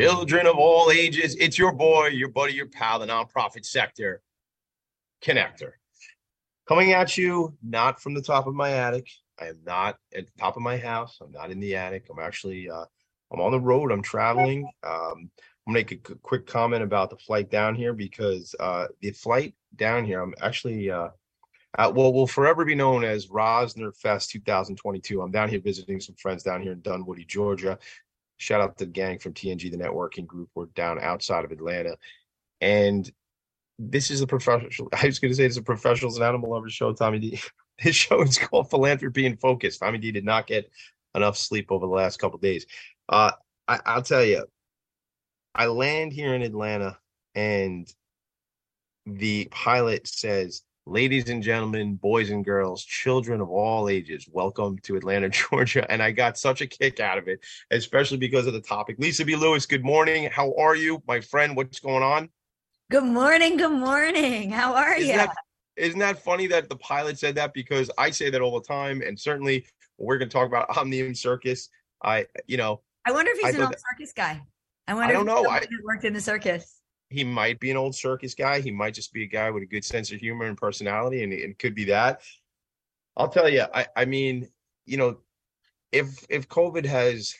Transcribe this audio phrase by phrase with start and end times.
[0.00, 1.36] children of all ages.
[1.38, 4.22] It's your boy, your buddy, your pal, the nonprofit sector
[5.22, 5.72] connector.
[6.66, 9.10] Coming at you, not from the top of my attic.
[9.38, 11.18] I am not at the top of my house.
[11.20, 12.06] I'm not in the attic.
[12.10, 12.84] I'm actually, uh,
[13.30, 13.92] I'm on the road.
[13.92, 14.64] I'm traveling.
[14.82, 15.30] Um,
[15.66, 19.54] I'm gonna make a quick comment about the flight down here because uh, the flight
[19.76, 21.08] down here, I'm actually, uh,
[21.78, 25.20] uh, well, will forever be known as Rosner Fest 2022.
[25.20, 27.78] I'm down here visiting some friends down here in Dunwoody, Georgia.
[28.40, 30.48] Shout out to the gang from TNG, the networking group.
[30.54, 31.98] We're down outside of Atlanta.
[32.62, 33.10] And
[33.78, 36.72] this is a professional, I was going to say it's a professionals and animal lovers
[36.72, 37.40] show, Tommy D.
[37.82, 39.78] This show is called Philanthropy and Focus.
[39.78, 40.70] Tommy D did not get
[41.14, 42.66] enough sleep over the last couple days.
[43.08, 43.30] Uh,
[43.66, 44.44] I, I'll tell you,
[45.54, 46.98] I land here in Atlanta
[47.34, 47.90] and
[49.06, 54.96] the pilot says, Ladies and gentlemen, boys and girls, children of all ages, welcome to
[54.96, 55.88] Atlanta, Georgia.
[55.90, 58.96] And I got such a kick out of it, especially because of the topic.
[58.98, 59.36] Lisa B.
[59.36, 60.30] Lewis, good morning.
[60.32, 61.54] How are you, my friend?
[61.54, 62.30] What's going on?
[62.90, 63.58] Good morning.
[63.58, 64.50] Good morning.
[64.50, 65.16] How are Isn't you?
[65.16, 65.34] that,
[65.76, 67.52] isn't that funny that the pilot said that?
[67.52, 69.02] Because I say that all the time.
[69.02, 69.66] And certainly
[69.98, 71.68] we're going to talk about Omnium Circus.
[72.02, 74.40] I, you know, I wonder if I he's an thought old circus guy.
[74.88, 75.10] I wonder.
[75.10, 75.46] I don't know.
[75.46, 76.79] I- worked in the circus.
[77.10, 78.60] He might be an old circus guy.
[78.60, 81.32] He might just be a guy with a good sense of humor and personality, and
[81.32, 82.22] it could be that.
[83.16, 84.48] I'll tell you, I, I mean,
[84.86, 85.18] you know,
[85.92, 87.34] if if COVID has,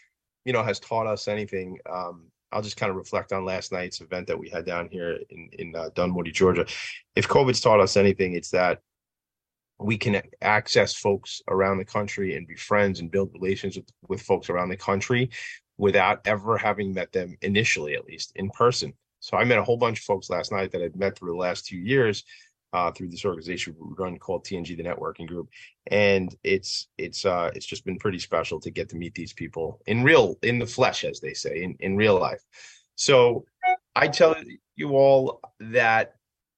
[0.45, 4.01] you know, has taught us anything, um, I'll just kind of reflect on last night's
[4.01, 6.67] event that we had down here in in uh, Dunwoody, Georgia.
[7.15, 8.81] If COVID's taught us anything, it's that
[9.79, 14.21] we can access folks around the country and be friends and build relations with, with
[14.21, 15.31] folks around the country
[15.79, 18.93] without ever having met them initially, at least in person.
[19.21, 21.39] So I met a whole bunch of folks last night that I'd met through the
[21.39, 22.25] last two years
[22.73, 25.49] uh, through this organization we run called TNG, the networking group,
[25.89, 29.81] and it's it's uh, it's just been pretty special to get to meet these people
[29.87, 32.45] in real in the flesh, as they say, in in real life.
[32.95, 33.45] So
[33.97, 34.37] I tell
[34.77, 36.15] you all that,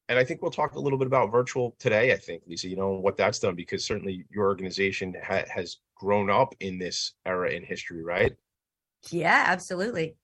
[0.08, 2.12] and I think we'll talk a little bit about virtual today.
[2.12, 6.28] I think Lisa, you know what that's done because certainly your organization ha- has grown
[6.28, 8.34] up in this era in history, right?
[9.10, 10.16] Yeah, absolutely.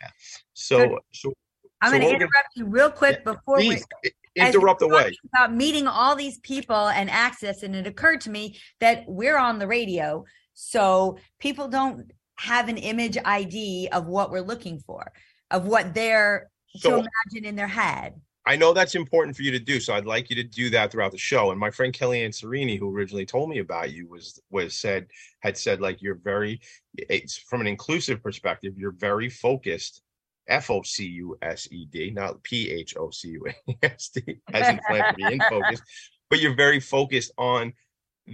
[0.00, 0.10] Yeah.
[0.54, 1.32] So so
[1.80, 4.10] I'm So going to interrupt you real quick before we please i-
[4.48, 5.16] interrupt away.
[5.32, 7.62] about meeting all these people and access.
[7.62, 10.24] And it occurred to me that we're on the radio,
[10.54, 15.12] so people don't have an image ID of what we're looking for,
[15.50, 18.20] of what they're to So imagine in their head.
[18.46, 20.90] I know that's important for you to do, so I'd like you to do that
[20.90, 21.50] throughout the show.
[21.50, 25.06] And my friend Kellyanne Serini, who originally told me about you, was was said
[25.40, 26.60] had said like you're very,
[26.96, 30.02] it's from an inclusive perspective, you're very focused.
[30.48, 33.46] F O C U S E D, not P H O C U
[33.82, 35.80] S D, as in philanthropy in focus,
[36.30, 37.72] but you're very focused on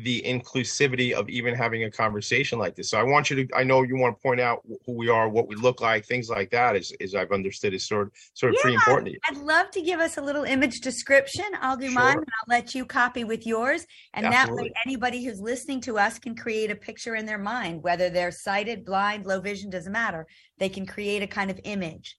[0.02, 2.90] the inclusivity of even having a conversation like this.
[2.90, 5.28] So I want you to, I know you want to point out who we are,
[5.28, 6.74] what we look like, things like that.
[6.74, 9.16] Is, is I've understood is sort of sort of pretty important.
[9.30, 11.44] I'd love to give us a little image description.
[11.60, 13.86] I'll do mine and I'll let you copy with yours.
[14.14, 17.82] And that way, anybody who's listening to us can create a picture in their mind,
[17.82, 20.26] whether they're sighted, blind, low vision, doesn't matter.
[20.58, 22.16] They can create a kind of image.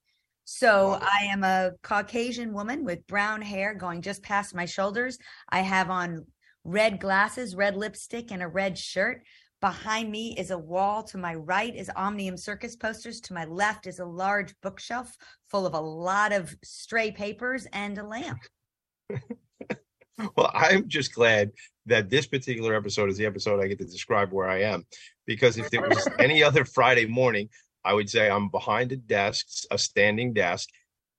[0.48, 5.18] So I am a Caucasian woman with brown hair going just past my shoulders.
[5.48, 6.24] I have on
[6.66, 9.22] red glasses, red lipstick, and a red shirt.
[9.60, 11.02] Behind me is a wall.
[11.04, 13.20] To my right is Omnium Circus posters.
[13.22, 15.16] To my left is a large bookshelf
[15.48, 18.40] full of a lot of stray papers and a lamp.
[20.36, 21.52] Well, I'm just glad
[21.86, 24.86] that this particular episode is the episode I get to describe where I am.
[25.26, 27.50] Because if it was any other Friday morning,
[27.84, 30.70] I would say I'm behind a desk, a standing desk,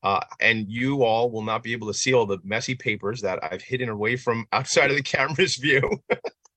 [0.03, 3.40] uh, and you all will not be able to see all the messy papers that
[3.44, 6.02] I've hidden away from outside of the camera's view.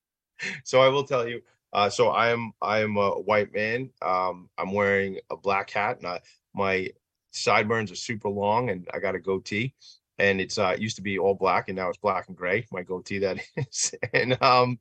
[0.65, 1.41] so I will tell you.
[1.73, 3.91] Uh, so I am I am a white man.
[4.03, 6.21] Um, I'm wearing a black hat, and I,
[6.53, 6.89] my
[7.31, 9.75] sideburns are super long, and I got a goatee
[10.21, 12.67] and it's uh it used to be all black and now it's black and gray
[12.71, 14.79] my goatee that is and um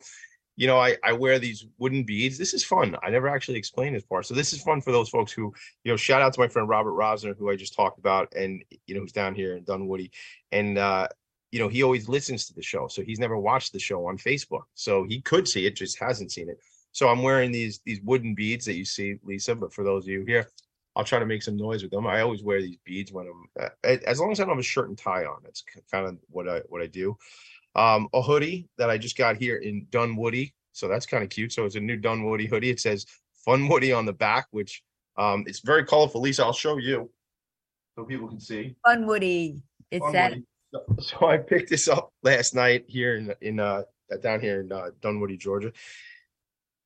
[0.59, 2.37] you know i i wear these wooden beads.
[2.37, 2.93] This is fun.
[3.01, 4.25] I never actually explained this part.
[4.25, 5.53] So this is fun for those folks who
[5.85, 8.61] you know shout out to my friend robert rosner who i just talked about and
[8.85, 10.11] you know who's down here in dunwoody.
[10.51, 11.07] And uh
[11.51, 12.87] you know he always listens to the show.
[12.89, 14.63] So he's never watched the show on facebook.
[14.75, 16.59] So he could see it just hasn't seen it.
[16.91, 20.09] So i'm wearing these these wooden beads that you see lisa but for those of
[20.09, 20.49] you here
[20.95, 22.07] I'll try to make some noise with them.
[22.07, 24.63] I always wear these beads when I'm, uh, as long as I don't have a
[24.63, 25.37] shirt and tie on.
[25.43, 27.15] That's kind of what I what I do.
[27.75, 31.53] Um, a hoodie that I just got here in Dunwoody, so that's kind of cute.
[31.53, 32.69] So it's a new Dunwoody hoodie.
[32.69, 33.05] It says
[33.45, 34.81] Fun Woody on the back, which
[35.17, 36.21] um, it's very colorful.
[36.21, 37.09] Lisa, I'll show you
[37.95, 38.75] so people can see.
[38.85, 39.61] Fun Woody.
[39.91, 40.45] It's Fun that Woody.
[40.73, 43.83] So, so I picked this up last night here in in uh
[44.21, 45.71] down here in uh, Dunwoody, Georgia.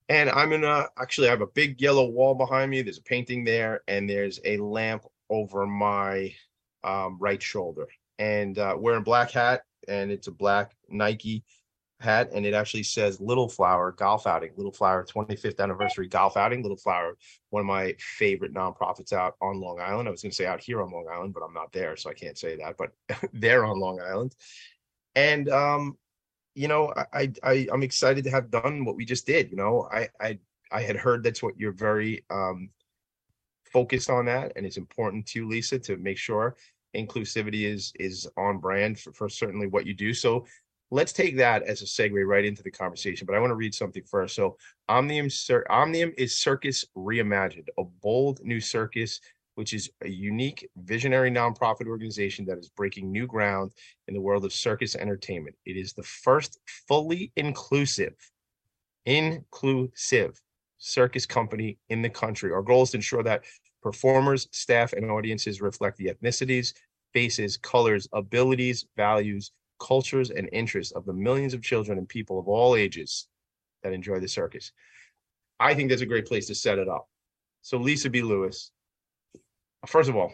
[0.10, 2.82] And I'm in a actually I have a big yellow wall behind me.
[2.82, 6.34] There's a painting there, and there's a lamp over my
[6.84, 7.88] um, right shoulder,
[8.20, 11.44] and uh, wearing black hat, and it's a black Nike
[12.00, 16.62] hat, and it actually says Little Flower Golf Outing, Little Flower 25th anniversary golf outing,
[16.62, 17.18] Little Flower,
[17.50, 20.08] one of my favorite nonprofits out on Long Island.
[20.08, 22.10] I was going to say out here on Long Island, but I'm not there, so
[22.10, 22.76] I can't say that.
[22.78, 22.92] But
[23.34, 24.36] they're on Long Island,
[25.16, 25.98] and um,
[26.56, 29.50] you know, I, I I'm excited to have done what we just did.
[29.50, 30.40] You know, I I
[30.72, 32.70] I had heard that's what you're very um
[33.72, 36.56] focused on that, and it's important to you, Lisa, to make sure
[36.96, 40.14] inclusivity is is on brand for, for certainly what you do.
[40.14, 40.46] So
[40.92, 43.26] let's take that as a segue right into the conversation.
[43.26, 44.36] But I want to read something first.
[44.36, 44.58] So
[44.90, 45.30] Omnium
[45.70, 49.20] Omnium is Circus Reimagined, a bold new circus
[49.56, 53.72] which is a unique visionary nonprofit organization that is breaking new ground
[54.08, 55.56] in the world of circus entertainment.
[55.66, 58.16] It is the first fully inclusive,
[59.06, 60.42] inclusive
[60.78, 62.52] circus company in the country.
[62.52, 63.44] Our goal is to ensure that
[63.84, 66.74] performers, staff, and audiences reflect the ethnicities,
[67.14, 72.48] faces, colors, abilities, values, cultures, and interests of the millions of children and people of
[72.48, 73.28] all ages
[73.84, 74.72] that enjoy the circus.
[75.60, 77.08] I think that's a great place to set it up.
[77.62, 78.22] So, Lisa B.
[78.22, 78.72] Lewis,
[79.86, 80.32] first of all,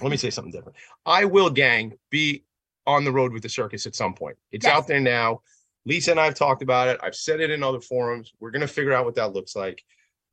[0.00, 0.76] let me say something different.
[1.06, 2.44] I will, gang, be
[2.86, 4.36] on the road with the circus at some point.
[4.52, 4.76] It's Yes.
[4.76, 5.42] out there now.
[5.84, 7.00] Lisa and I have talked about it.
[7.02, 8.32] I've said it in other forums.
[8.40, 9.84] We're gonna figure out what that looks like.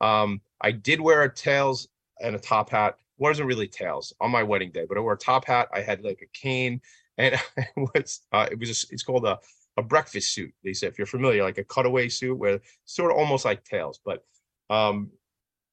[0.01, 1.87] Um, I did wear a tails
[2.21, 2.97] and a top hat.
[3.17, 5.69] Wasn't really tails on my wedding day, but I wore a top hat.
[5.73, 6.81] I had like a cane,
[7.17, 9.39] and it was uh, it was a, it's called a
[9.77, 10.53] a breakfast suit.
[10.63, 13.99] They Lisa, if you're familiar, like a cutaway suit, where sort of almost like tails,
[14.03, 14.23] but
[14.69, 15.11] um,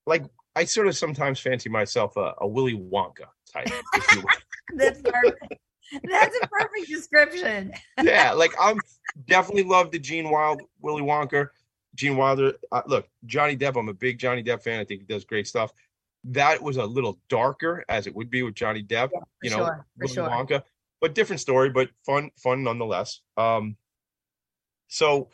[0.06, 0.24] like
[0.56, 3.68] I sort of sometimes fancy myself a, a Willy Wonka type.
[4.76, 5.54] That's perfect.
[6.04, 7.72] That's a perfect description.
[8.02, 8.78] yeah, like I'm
[9.26, 11.48] definitely love the Gene Wild Willy Wonka,
[11.94, 12.54] Gene Wilder.
[12.70, 13.78] Uh, look, Johnny Depp.
[13.78, 14.80] I'm a big Johnny Depp fan.
[14.80, 15.72] I think he does great stuff.
[16.24, 19.10] That was a little darker, as it would be with Johnny Depp.
[19.10, 20.28] For you know, sure, Willy sure.
[20.28, 20.62] Wonka,
[21.00, 23.20] but different story, but fun, fun nonetheless.
[23.36, 23.76] Um,
[24.88, 25.30] so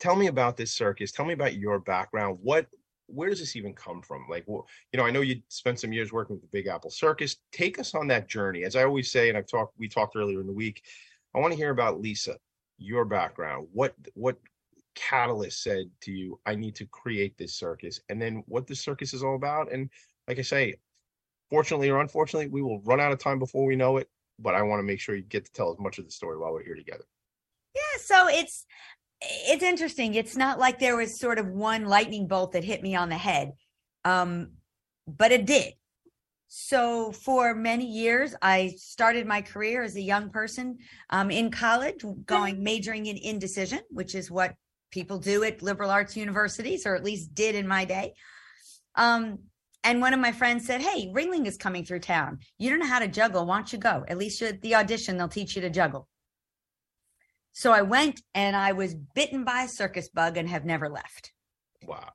[0.00, 1.12] tell me about this circus.
[1.12, 2.38] Tell me about your background.
[2.42, 2.66] What,
[3.06, 4.24] where does this even come from?
[4.30, 6.90] Like, wh- you know, I know you spent some years working with the Big Apple
[6.90, 7.36] Circus.
[7.52, 8.64] Take us on that journey.
[8.64, 10.82] As I always say, and I've talked, we talked earlier in the week.
[11.34, 12.36] I want to hear about Lisa,
[12.78, 13.68] your background.
[13.72, 14.38] What, what
[14.94, 19.14] catalyst said to you, I need to create this circus, and then what the circus
[19.14, 19.72] is all about.
[19.72, 19.90] And
[20.28, 20.76] like I say,
[21.50, 24.08] fortunately or unfortunately, we will run out of time before we know it.
[24.38, 26.38] But I want to make sure you get to tell as much of the story
[26.38, 27.04] while we're here together.
[27.74, 28.66] Yeah, so it's
[29.20, 30.14] it's interesting.
[30.14, 33.16] It's not like there was sort of one lightning bolt that hit me on the
[33.16, 33.52] head.
[34.04, 34.52] Um,
[35.06, 35.74] but it did.
[36.48, 40.78] So for many years, I started my career as a young person
[41.10, 44.54] um, in college, going majoring in indecision, which is what
[44.92, 48.14] people do at liberal arts universities, or at least did in my day.
[48.94, 49.40] Um,
[49.82, 52.38] and one of my friends said, "Hey, Ringling is coming through town.
[52.58, 53.46] You don't know how to juggle.
[53.46, 54.04] Why don't you go?
[54.06, 56.08] At least at the audition, they'll teach you to juggle."
[57.52, 61.32] So I went and I was bitten by a circus bug and have never left.
[61.84, 62.10] Wow.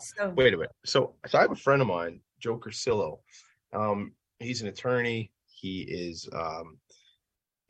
[0.00, 0.72] So Wait a minute.
[0.84, 3.18] So, so I have a friend of mine, Joe Cursillo.
[3.72, 5.30] Um, he's an attorney.
[5.46, 6.78] He is um,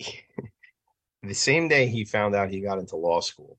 [1.22, 3.58] the same day he found out he got into law school.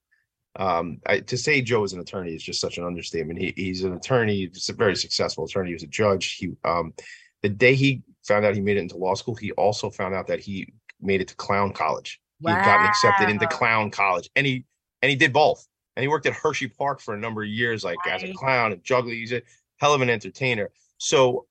[0.58, 3.40] Um, I, to say Joe is an attorney is just such an understatement.
[3.40, 5.70] He, he's an attorney, he's a very successful attorney.
[5.70, 6.36] He was a judge.
[6.36, 6.94] He um,
[7.42, 10.28] the day he found out he made it into law school, he also found out
[10.28, 12.20] that he made it to clown college.
[12.40, 14.66] He had gotten accepted into clown college, and he
[15.02, 15.68] and he did both.
[15.96, 18.74] And he worked at Hershey Park for a number of years, like as a clown
[18.74, 19.16] and juggling.
[19.16, 19.42] He's a
[19.78, 20.72] hell of an entertainer.
[20.98, 21.46] So,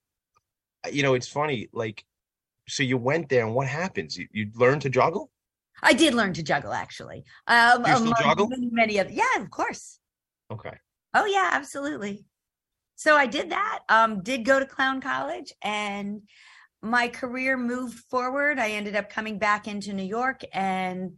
[0.91, 1.69] you know, it's funny.
[1.73, 2.05] Like,
[2.69, 4.19] so you went there, and what happens?
[4.19, 5.31] You, you learn to juggle.
[5.85, 7.25] I did learn to juggle actually.
[7.47, 8.49] Um, you still juggle?
[8.49, 9.99] Many, many of yeah, of course.
[10.51, 10.77] Okay.
[11.15, 12.25] Oh yeah, absolutely.
[12.97, 13.81] So I did that.
[13.89, 16.23] Um, did go to clown college and
[16.83, 18.59] my career moved forward.
[18.59, 21.13] I ended up coming back into New York and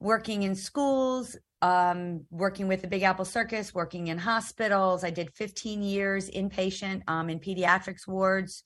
[0.00, 5.04] working in schools, um, working with the Big Apple Circus, working in hospitals.
[5.04, 8.64] I did 15 years inpatient um, in pediatrics wards.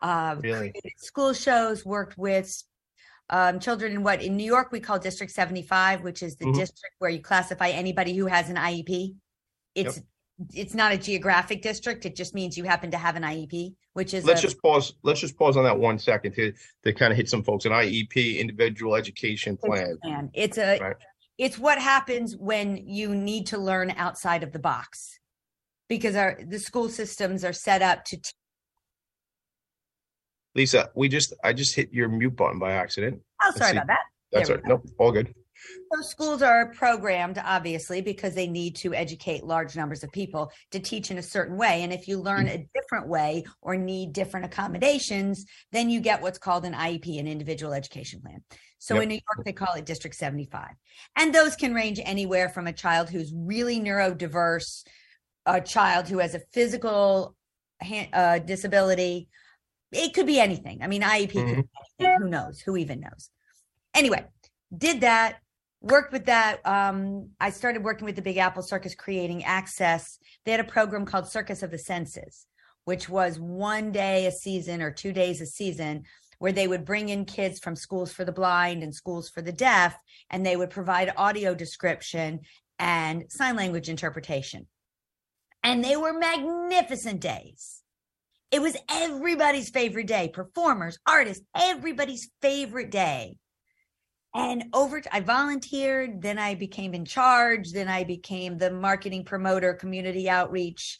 [0.00, 0.70] Uh, Really?
[0.70, 2.62] created school shows, worked with
[3.30, 6.54] um, children in what in New York we call District 75, which is the Mhm.
[6.56, 9.14] district where you classify anybody who has an IEP.
[9.74, 10.00] It's
[10.52, 12.04] it's not a geographic district.
[12.04, 14.92] It just means you happen to have an IEP, which is Let's a, just pause.
[15.04, 16.52] Let's just pause on that one second to
[16.82, 17.64] to kind of hit some folks.
[17.66, 19.96] An IEP, individual education plan.
[20.02, 20.30] plan.
[20.34, 20.96] It's a Right.
[21.38, 25.20] it's what happens when you need to learn outside of the box,
[25.88, 28.18] because our the school systems are set up to.
[30.54, 33.20] Lisa, we just I just hit your mute button by accident.
[33.42, 34.00] oh, sorry about that.
[34.32, 34.58] That's all.
[34.64, 35.34] Nope, all good.
[35.92, 40.80] So schools are programmed, obviously, because they need to educate large numbers of people to
[40.80, 41.82] teach in a certain way.
[41.82, 46.38] And if you learn a different way or need different accommodations, then you get what's
[46.38, 48.42] called an IEP, an individual education plan.
[48.78, 49.02] So Yep.
[49.04, 50.70] in New York, they call it District 75.
[51.16, 54.84] And those can range anywhere from a child who's really neurodiverse,
[55.46, 57.36] a child who has a physical
[58.12, 59.28] uh, disability.
[59.94, 60.82] It could be anything.
[60.82, 62.22] I mean, IEP could be anything.
[62.22, 62.60] Who knows?
[62.60, 63.30] Who even knows?
[63.94, 64.24] Anyway,
[64.76, 65.36] did that,
[65.80, 66.66] worked with that.
[66.66, 70.18] Um, I started working with the Big Apple Circus creating access.
[70.44, 72.46] They had a program called Circus of the Senses,
[72.84, 76.04] which was one day a season or two days a season
[76.38, 79.52] where they would bring in kids from schools for the blind and schools for the
[79.52, 79.96] deaf,
[80.30, 82.40] and they would provide audio description
[82.78, 84.66] and sign language interpretation.
[85.62, 87.83] And they were magnificent days.
[88.50, 93.38] It was everybody's favorite day, performers, artists, everybody's favorite day.
[94.34, 99.74] And over, I volunteered, then I became in charge, then I became the marketing promoter,
[99.74, 100.98] community outreach.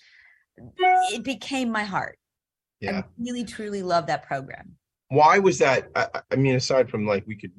[1.13, 2.19] It became my heart.
[2.81, 2.99] Yeah.
[2.99, 4.77] I really, truly love that program.
[5.09, 5.89] Why was that?
[5.97, 7.53] I, I- I mean, aside from like we could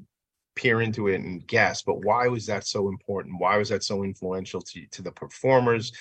[0.55, 3.35] peer into it and guess, but why was that so important?
[3.39, 5.91] Why was that so influential to to the performers?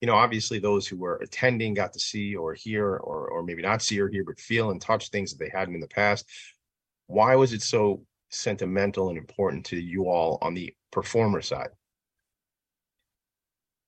[0.00, 3.62] You know, obviously those who were attending got to see or hear or or maybe
[3.62, 6.26] not see or hear, but feel and touch things that they hadn't in the past.
[7.06, 11.70] Why was it so sentimental and important to you all on the performer side?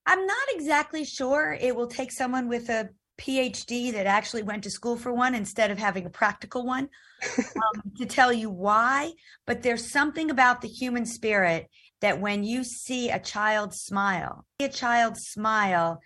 [0.06, 4.70] I'm not exactly sure it will take someone with a PhD that actually went to
[4.70, 6.88] school for one instead of having a practical one
[7.38, 9.12] um, to tell you why.
[9.46, 11.68] But there's something about the human spirit
[12.02, 16.00] that when you see a child smile, a child smile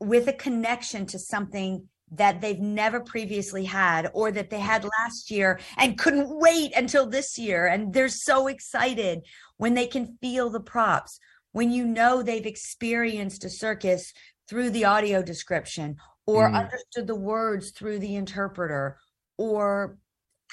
[0.00, 5.30] with a connection to something that they've never previously had or that they had last
[5.30, 9.20] year and couldn't wait until this year and they're so excited
[9.58, 11.20] when they can feel the props
[11.52, 14.14] when you know they've experienced a circus
[14.48, 16.54] through the audio description or Mm.
[16.54, 18.98] understood the words through the interpreter
[19.36, 19.98] or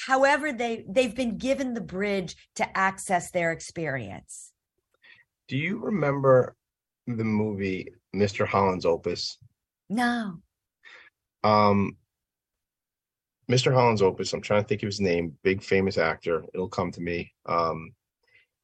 [0.07, 4.51] however they they've been given the bridge to access their experience
[5.47, 6.55] Do you remember
[7.07, 8.47] the movie Mr.
[8.47, 9.37] Holland's Opus?
[9.89, 10.39] no
[11.43, 11.97] Um,
[13.49, 13.71] Mr.
[13.73, 16.43] Holland's Opus, I'm trying to think of his name, big famous actor.
[16.53, 17.33] It'll come to me.
[17.45, 17.91] Um,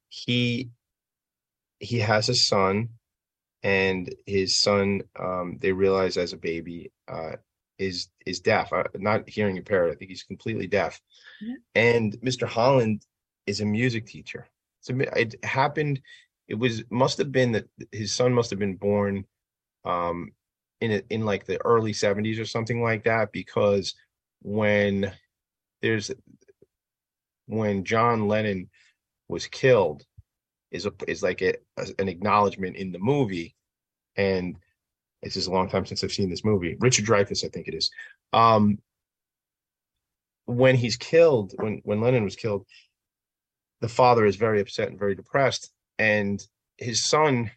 [0.08, 0.70] he
[1.78, 2.88] he has a son,
[3.62, 7.36] and his son, um, they realize as a baby, uh,
[7.78, 9.92] is is deaf, uh, not hearing impaired.
[9.92, 11.00] I think he's completely deaf.
[11.42, 11.54] Mhm.
[11.74, 12.46] And Mr.
[12.46, 13.06] Holland
[13.46, 14.48] is a music teacher.
[14.80, 16.00] So it happened.
[16.48, 19.24] It was must have been that his son must have been born
[19.84, 20.32] um
[20.80, 23.94] in it in like the early 70s or something like that because
[24.42, 25.12] when
[25.80, 26.10] there's
[27.46, 28.68] when John Lennon
[29.28, 30.04] was killed
[30.70, 31.54] is a is like a,
[31.98, 33.54] an acknowledgement in the movie
[34.16, 34.56] and
[35.22, 36.76] this is a long time since I've seen this movie.
[36.80, 37.90] Richard Dreyfuss I think it is.
[38.32, 38.78] Um
[40.46, 42.66] when he's killed when when Lennon was killed
[43.80, 45.70] the father is very upset and very depressed
[46.02, 46.44] and
[46.78, 47.48] his son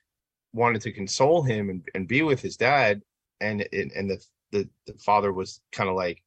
[0.54, 3.02] wanted to console him and, and be with his dad.
[3.42, 6.24] And and, the, the the father was kind of like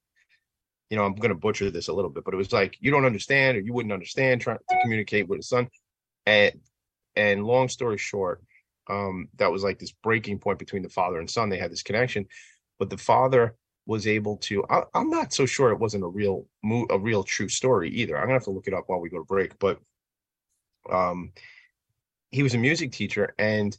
[0.90, 2.90] you know i'm going to butcher this a little bit but it was like you
[2.90, 5.68] don't understand or you wouldn't understand trying to communicate with his son.
[6.26, 6.60] And
[7.16, 8.42] and long story short
[8.90, 11.48] um that was like this breaking point between the father and son.
[11.48, 12.26] They had this connection
[12.78, 13.56] but the father
[13.87, 16.46] was able to I, i'm not so sure it wasn't a real
[16.90, 18.16] a real true story either.
[18.16, 19.78] I'm gonna have to look it up while we go to break but
[20.90, 21.32] um
[22.30, 23.76] he was a music teacher and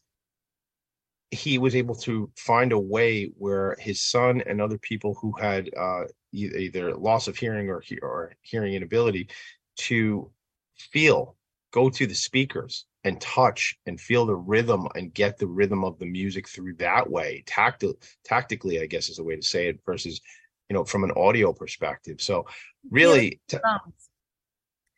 [1.31, 5.69] he was able to find a way where his son and other people who had
[5.77, 9.29] uh, either loss of hearing or, or hearing inability
[9.75, 10.31] to
[10.77, 11.35] feel,
[11.71, 15.99] go to the speakers and touch and feel the rhythm and get the rhythm of
[15.99, 17.43] the music through that way.
[17.45, 20.19] Tacti- tactically, I guess is a way to say it versus,
[20.67, 22.21] you know, from an audio perspective.
[22.21, 22.45] So
[22.89, 23.57] really, t-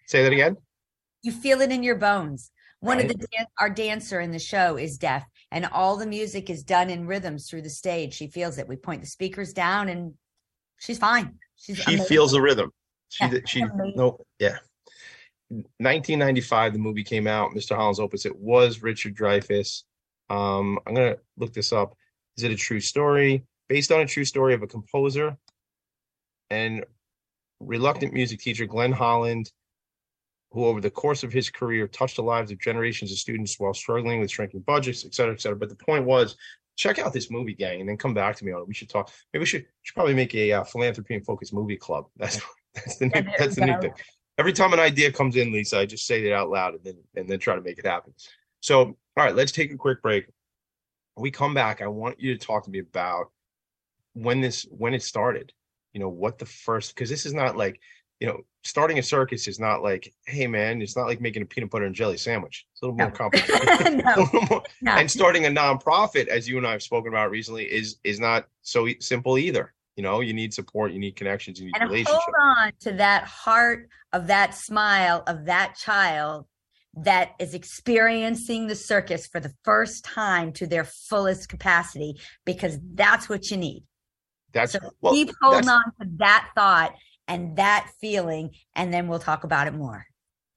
[0.07, 0.55] say that again.
[1.23, 4.75] you feel it in your bones one of the dan- our dancer in the show
[4.77, 8.57] is deaf and all the music is done in rhythms through the stage she feels
[8.57, 10.13] it we point the speakers down and
[10.79, 12.05] she's fine she's she amazing.
[12.07, 12.71] feels the rhythm.
[13.09, 13.93] She Yeah, she amazing.
[13.95, 14.57] no yeah.
[15.49, 17.51] 1995, the movie came out.
[17.51, 17.75] Mr.
[17.75, 18.25] Holland's Opus.
[18.25, 19.83] It was Richard Dreyfuss.
[20.29, 21.93] Um, I'm gonna look this up.
[22.37, 23.43] Is it a true story?
[23.67, 25.35] Based on a true story of a composer
[26.49, 26.85] and
[27.59, 29.51] reluctant music teacher, Glenn Holland,
[30.51, 33.73] who over the course of his career touched the lives of generations of students while
[33.73, 35.57] struggling with shrinking budgets, et cetera, et cetera.
[35.57, 36.35] But the point was,
[36.75, 38.67] check out this movie, gang, and then come back to me on it.
[38.67, 39.11] We should talk.
[39.33, 42.07] Maybe we should, should probably make a uh, philanthropy and focus movie club.
[42.17, 42.41] That's
[42.73, 43.93] that's the new, that's the new thing.
[44.37, 46.95] every time an idea comes in, Lisa, I just say it out loud and then
[47.15, 48.13] and then try to make it happen.
[48.61, 50.27] So, all right, let's take a quick break.
[51.15, 53.29] When we come back, I want you to talk to me about
[54.13, 55.51] when this when it started.
[55.91, 57.81] You know, what the first because this is not like,
[58.21, 61.45] you know, starting a circus is not like, hey man, it's not like making a
[61.45, 62.67] peanut butter and jelly sandwich.
[62.71, 64.03] It's a little more complicated.
[64.05, 64.91] No, little more- no.
[64.91, 68.47] and starting a nonprofit, as you and I have spoken about recently, is is not
[68.61, 69.73] so simple either.
[69.95, 72.23] You know, you need support, you need connections, you need and relationships.
[72.23, 76.45] hold on to that heart of that smile of that child
[76.93, 83.27] that is experiencing the circus for the first time to their fullest capacity because that's
[83.27, 83.83] what you need.
[84.53, 86.93] That's So well, keep holding on to that thought
[87.31, 90.05] and that feeling, and then we'll talk about it more.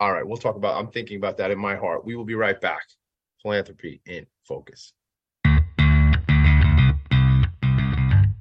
[0.01, 0.27] all right.
[0.27, 0.77] We'll talk about.
[0.77, 2.05] I'm thinking about that in my heart.
[2.05, 2.83] We will be right back.
[3.41, 4.93] Philanthropy in focus.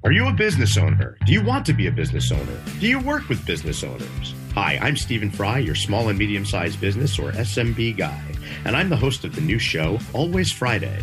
[0.02, 1.16] Are you a business owner?
[1.24, 2.60] Do you want to be a business owner?
[2.80, 4.34] Do you work with business owners?
[4.54, 8.22] Hi, I'm Stephen Fry, your small and medium sized business or SMB guy,
[8.64, 11.02] and I'm the host of the new show, Always Friday.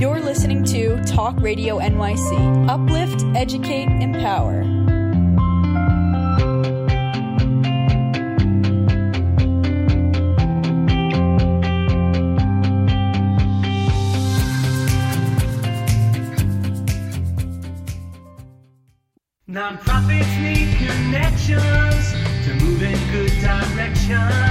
[0.00, 2.70] You're listening to Talk Radio NYC.
[2.70, 4.64] Uplift, educate, empower.
[19.46, 22.12] Nonprofits need connections
[22.46, 24.49] to move in good directions.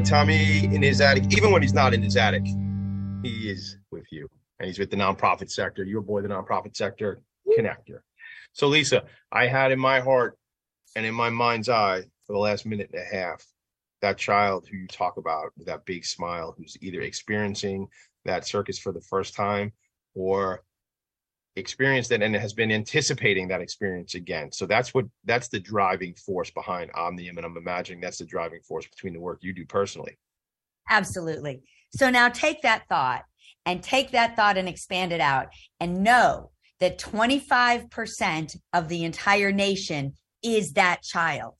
[0.00, 2.46] Join Tommy in his attic, even when he's not in his attic.
[3.22, 5.84] He is with you, and he's with the nonprofit sector.
[5.84, 7.98] Your boy, the nonprofit sector connector.
[8.54, 10.38] So, Lisa, I had in my heart
[10.96, 13.44] and in my mind's eye for the last minute and a half
[14.00, 17.86] that child who you talk about with that big smile, who's either experiencing
[18.24, 19.70] that circus for the first time
[20.14, 20.62] or
[21.56, 24.52] experienced it and has been anticipating that experience again.
[24.52, 28.60] So that's what that's the driving force behind Omnium, and I'm imagining that's the driving
[28.62, 30.16] force between the work you do personally.
[30.88, 31.62] Absolutely.
[31.94, 33.22] So now take that thought
[33.66, 35.48] and take that thought and expand it out
[35.80, 41.54] and know that 25% of the entire nation is that child.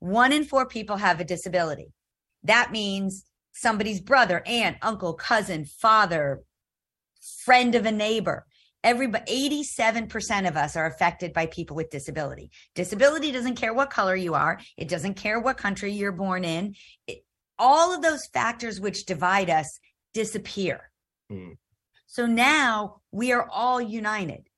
[0.00, 1.92] One in four people have a disability.
[2.42, 6.40] That means somebody's brother, aunt, uncle, cousin, father,
[7.20, 8.46] friend of a neighbor.
[8.82, 12.50] Everybody, 87% of us are affected by people with disability.
[12.74, 14.58] Disability doesn't care what color you are.
[14.76, 16.74] It doesn't care what country you're born in.
[17.06, 17.24] It,
[17.58, 19.78] all of those factors which divide us
[20.14, 20.90] disappear.
[21.30, 21.58] Mm.
[22.06, 24.48] So now we are all united.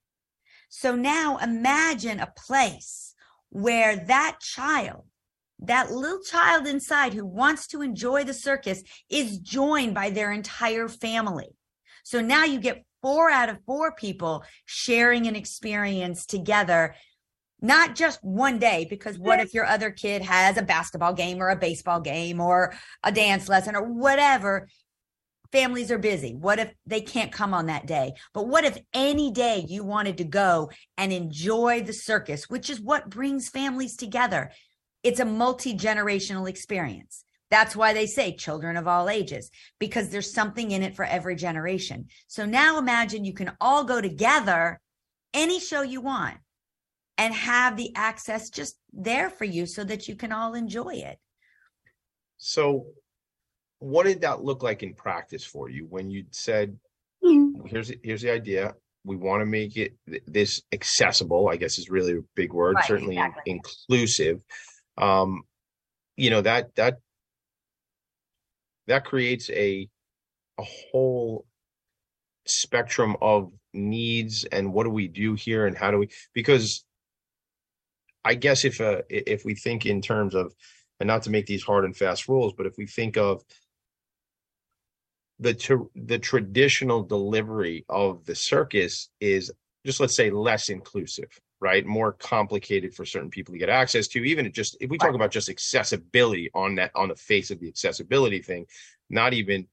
[0.68, 3.14] So now imagine a place
[3.50, 5.04] where that child,
[5.58, 10.88] that little child inside who wants to enjoy the circus is joined by their entire
[10.88, 11.50] family.
[12.02, 16.94] So now you get four out of four people sharing an experience together,
[17.60, 21.50] not just one day, because what if your other kid has a basketball game or
[21.50, 24.68] a baseball game or a dance lesson or whatever?
[25.50, 26.34] Families are busy.
[26.34, 28.14] What if they can't come on that day?
[28.32, 32.80] But what if any day you wanted to go and enjoy the circus, which is
[32.80, 34.50] what brings families together?
[35.02, 37.24] It's a multi generational experience.
[37.52, 41.36] That's why they say children of all ages, because there's something in it for every
[41.36, 42.06] generation.
[42.26, 44.80] So now imagine you can all go together
[45.34, 46.38] any show you want.
[47.18, 51.18] and have the access just there for you so that you can all enjoy it.
[52.38, 52.86] So,
[53.80, 56.78] what did that look like in practice for you when you said,
[57.66, 58.74] "Here's here's the idea.
[59.04, 62.76] We want to make it th- this accessible." I guess is really a big word.
[62.76, 63.52] Right, certainly in- exactly.
[63.52, 64.40] inclusive.
[64.96, 65.42] Um,
[66.16, 66.94] you know that that
[68.86, 69.88] that creates a
[70.58, 71.46] a whole
[72.46, 76.84] spectrum of needs and what do we do here and how do we because
[78.24, 80.54] I guess if uh, if we think in terms of
[81.00, 83.42] and not to make these hard and fast rules, but if we think of
[85.38, 89.50] the tr- the traditional delivery of the circus is
[89.84, 91.86] just let's say less inclusive, right?
[91.86, 94.24] More complicated for certain people to get access to.
[94.24, 97.68] Even just if we talk about just accessibility on that on the face of the
[97.68, 98.66] accessibility thing,
[99.08, 99.66] not even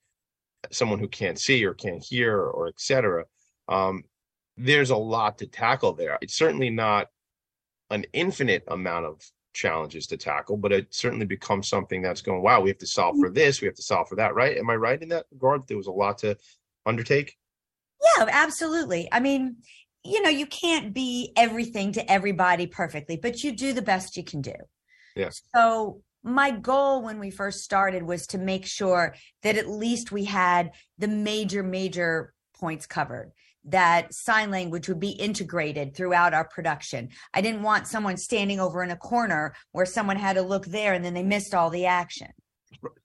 [0.71, 3.25] someone who can't see or can't hear or etc.
[3.67, 4.04] Um,
[4.56, 6.17] there's a lot to tackle there.
[6.21, 7.08] It's certainly not
[7.89, 9.21] an infinite amount of
[9.54, 13.17] challenges to tackle, but it certainly becomes something that's going, wow, we have to solve
[13.19, 14.58] for this, we have to solve for that, right?
[14.58, 15.67] Am I right in that regard?
[15.67, 16.38] There was a lot to
[16.86, 17.36] undertake.
[18.17, 19.10] Yeah, absolutely.
[19.12, 19.58] I mean,
[20.03, 24.23] you know, you can't be everything to everybody perfectly, but you do the best you
[24.23, 24.53] can do.
[25.15, 25.41] Yes.
[25.55, 30.25] So, my goal when we first started was to make sure that at least we
[30.25, 33.31] had the major, major points covered,
[33.65, 37.09] that sign language would be integrated throughout our production.
[37.33, 40.93] I didn't want someone standing over in a corner where someone had to look there
[40.93, 42.27] and then they missed all the action.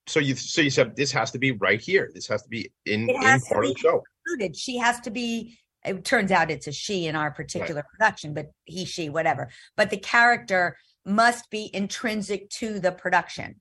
[0.06, 2.10] So you so you said this has to be right here.
[2.14, 4.02] This has to be in, in part of the show.
[4.26, 4.56] included.
[4.56, 5.58] She has to be.
[5.84, 9.50] It turns out it's a she in our particular production, but he, she, whatever.
[9.76, 13.60] But the character must be intrinsic to the production.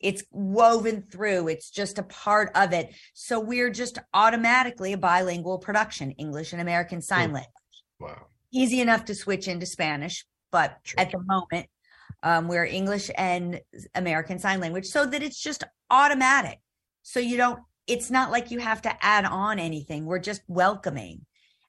[0.00, 1.48] It's woven through.
[1.48, 2.92] It's just a part of it.
[3.14, 7.34] So we're just automatically a bilingual production, English and American Sign Hmm.
[7.36, 7.52] Language.
[8.00, 8.26] Wow.
[8.52, 11.00] Easy enough to switch into Spanish, but Sure.
[11.00, 11.68] at the moment,
[12.22, 13.60] um, we're English and
[13.94, 16.58] American Sign Language, so that it's just automatic.
[17.02, 17.60] So you don't.
[17.86, 20.04] It's not like you have to add on anything.
[20.04, 21.26] We're just welcoming.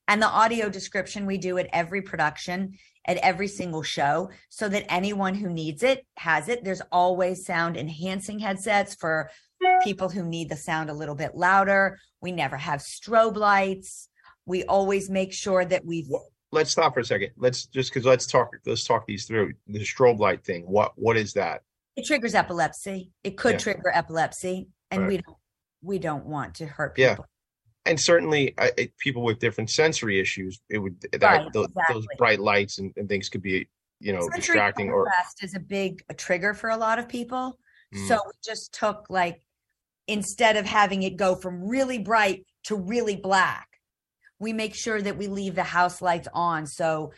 [0.07, 4.91] And the audio description we do at every production, at every single show, so that
[4.91, 6.63] anyone who needs it has it.
[6.63, 9.29] There's always sound enhancing headsets for
[9.83, 11.97] people who need the sound a little bit louder.
[12.21, 14.09] We never have strobe lights.
[14.45, 17.31] We always make sure that we've What- Let's stop for a second.
[17.35, 19.53] Let's just because let's talk let's talk these through.
[19.65, 20.63] The strobe light thing.
[20.67, 21.61] What what is that?
[21.95, 23.11] it triggers epilepsy.
[23.23, 23.57] It could Yeah.
[23.59, 25.37] trigger epilepsy, and we don't
[25.81, 27.15] we don't want to hurt Yeah.
[27.85, 32.05] And certainly, I, people with different sensory issues, it would that Right, those exactly.
[32.17, 33.67] bright lights and, and things could be
[33.99, 37.09] you know Sensory distracting or contrast is a big a trigger for a lot of
[37.09, 37.59] people.
[37.93, 38.07] Mm.
[38.07, 39.41] So we just took like
[40.07, 43.67] instead of having it go from really bright to really black,
[44.39, 46.65] we make sure that we leave the house lights on.
[46.65, 47.13] So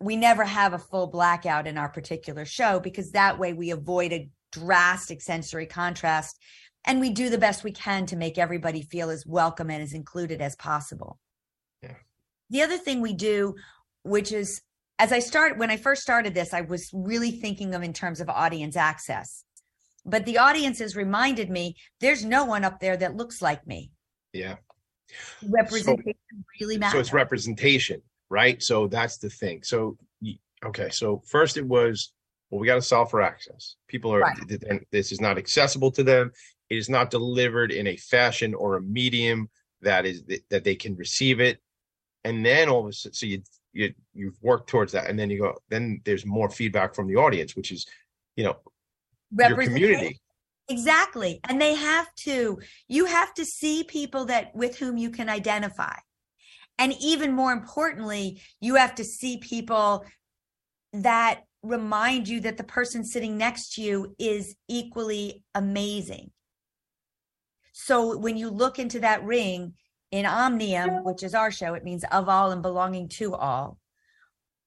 [0.00, 4.12] we never have a full blackout in our particular show because that way we avoid
[4.12, 6.38] a drastic sensory contrast
[6.84, 9.92] and we do the best we can to make everybody feel as welcome and as
[9.92, 11.18] included as possible.
[11.82, 11.94] Yeah.
[12.50, 13.54] The other thing we do,
[14.02, 14.62] which is
[14.98, 18.20] as I start when I first started this, I was really thinking of in terms
[18.20, 19.44] of audience access.
[20.04, 23.92] But the audience has reminded me there's no one up there that looks like me.
[24.32, 24.56] yeah.
[25.48, 26.14] Representation
[26.60, 26.92] really matters.
[26.94, 28.62] So it's representation, right?
[28.62, 29.62] So that's the thing.
[29.62, 29.98] So
[30.64, 32.12] okay, so first it was
[32.50, 33.76] well, we got to solve for access.
[33.88, 34.36] People are Right.
[34.48, 36.32] th- th- this is not accessible to them.
[36.72, 39.50] It is not delivered in a fashion or a medium
[39.82, 41.60] that is that they can receive it.
[42.24, 43.42] And then all of a sudden, so you
[43.74, 45.58] you you've worked towards that, and then you go.
[45.68, 47.84] Then there's more feedback from the audience, which is,
[48.36, 48.56] you know,
[49.38, 50.18] your community.
[50.68, 51.40] Exactly.
[51.44, 52.58] And they have to,
[52.88, 55.96] you have to see people that with whom you can identify.
[56.78, 60.06] And even more importantly, you have to see people
[60.94, 66.30] that remind you that the person sitting next to you is equally amazing.
[67.84, 69.74] So when you look into that ring
[70.12, 73.76] in Omnium, which is our show, it means of all and belonging to all.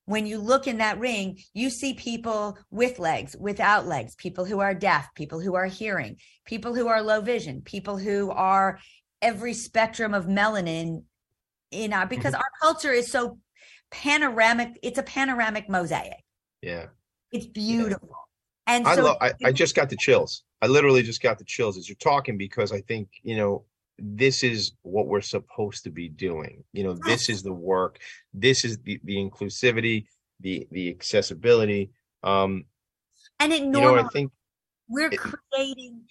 [0.03, 4.59] When you look in that ring, you see people with legs, without legs, people who
[4.59, 8.79] are deaf, people who are hearing, people who are low vision, people who are
[9.21, 11.03] every spectrum of melanin
[11.71, 12.41] in our because mm-hmm.
[12.41, 13.39] our culture is so
[13.91, 16.21] panoramic, it's a panoramic mosaic.
[16.61, 16.87] Yeah.
[17.31, 18.24] It's beautiful.
[18.67, 19.17] And I so love.
[19.21, 20.43] I, I just got the chills.
[20.61, 23.65] I literally just got the chills as you're talking because I think you know
[23.97, 26.63] this is what we're supposed to be doing.
[26.73, 27.99] You know, this is the work.
[28.33, 30.05] This is the the inclusivity,
[30.39, 31.91] the the accessibility.
[32.23, 32.65] Um,
[33.39, 34.31] and it you know, I think
[34.87, 36.01] we're it- creating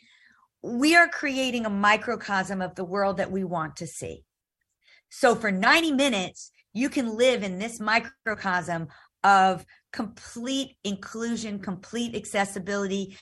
[0.63, 4.25] we are creating a microcosm of the world that we want to see
[5.11, 8.89] so for 90 minutes you can live in this microcosm
[9.23, 13.17] of complete inclusion, complete accessibility,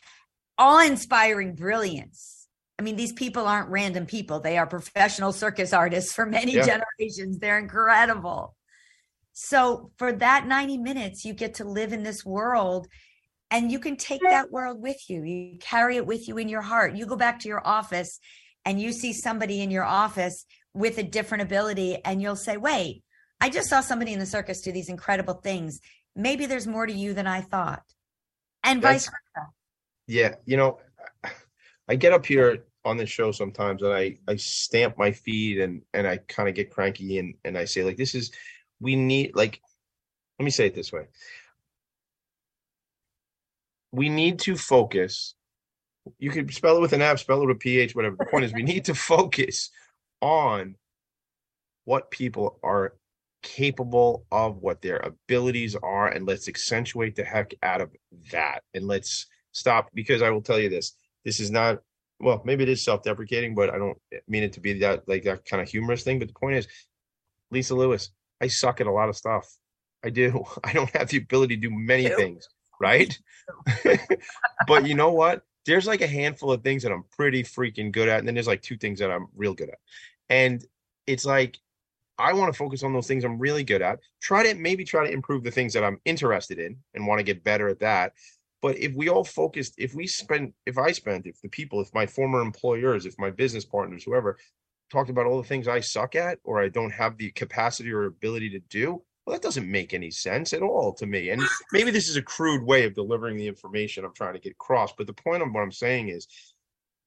[0.56, 2.48] awe inspiring brilliance.
[2.78, 4.40] I mean, these people aren't random people.
[4.40, 6.80] They are professional circus artists for many Yeah.
[6.98, 7.38] generations.
[7.38, 8.56] They're incredible.
[9.34, 12.88] So, for that 90 minutes, you get to live in this world
[13.50, 15.22] and you can take that world with you.
[15.24, 16.96] You carry it with you in your heart.
[16.96, 18.18] You go back to your office
[18.64, 23.02] and you see somebody in your office with a different ability, and you'll say, Wait,
[23.42, 25.80] I just saw somebody in the circus do these incredible things.
[26.14, 27.84] Maybe there's more to you than I thought.
[28.64, 29.48] And vice versa.
[30.06, 30.78] Yeah, you know,
[31.88, 35.82] I get up here on this show sometimes and I I stamp my feet and
[35.94, 38.32] and I kind of get cranky and and I say like this is
[38.80, 39.60] we need like
[40.38, 41.06] let me say it this way.
[43.92, 45.34] We need to focus.
[46.18, 48.16] You could spell it with an F, spell it with a PH, whatever.
[48.18, 49.70] The point is we need to focus
[50.20, 50.76] on
[51.84, 52.94] what people are
[53.42, 57.90] capable of, what their abilities are, and let's accentuate the heck out of
[58.30, 58.62] that.
[58.74, 60.96] And let's stop because I will tell you this.
[61.24, 61.80] This is not
[62.22, 65.44] well, maybe it is self-deprecating, but I don't mean it to be that like that
[65.44, 66.20] kind of humorous thing.
[66.20, 66.68] But the point is,
[67.50, 69.46] Lisa Lewis, I suck at a lot of stuff.
[70.04, 70.44] I do.
[70.64, 72.16] I don't have the ability to do many Ew.
[72.16, 72.48] things,
[72.80, 73.16] right?
[74.66, 75.42] but you know what?
[75.66, 78.46] There's like a handful of things that I'm pretty freaking good at, and then there's
[78.46, 79.78] like two things that I'm real good at.
[80.28, 80.64] And
[81.06, 81.58] it's like
[82.22, 83.98] I want to focus on those things I'm really good at.
[84.20, 87.24] Try to maybe try to improve the things that I'm interested in and want to
[87.24, 88.12] get better at that.
[88.60, 91.92] But if we all focused, if we spend, if I spent, if the people, if
[91.92, 94.38] my former employers, if my business partners, whoever
[94.88, 98.04] talked about all the things I suck at or I don't have the capacity or
[98.04, 101.30] ability to do, well, that doesn't make any sense at all to me.
[101.30, 104.52] And maybe this is a crude way of delivering the information I'm trying to get
[104.52, 104.92] across.
[104.92, 106.28] But the point of what I'm saying is,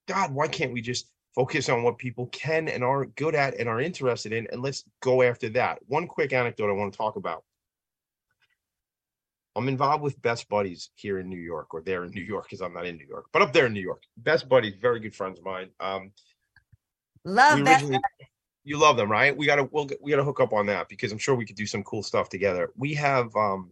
[0.10, 3.68] God, why can't we just focus on what people can and are good at and
[3.70, 5.80] are interested in, and let's go after that.
[5.88, 7.44] One quick anecdote I want to talk about.
[9.58, 12.62] I'm involved with Best Buddies here in New York, or there in New York, because
[12.62, 14.04] I'm not in New York, but up there in New York.
[14.18, 15.70] Best Buddies, very good friends of mine.
[15.80, 16.12] Um,
[17.26, 18.02] Love that.
[18.64, 19.36] you love them, right?
[19.36, 21.66] We gotta we'll we gotta hook up on that because I'm sure we could do
[21.66, 22.72] some cool stuff together.
[22.78, 23.72] We have um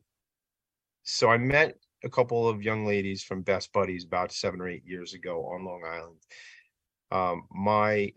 [1.04, 4.86] so I met a couple of young ladies from Best Buddies about seven or eight
[4.86, 6.18] years ago on Long Island.
[7.14, 8.12] Um, my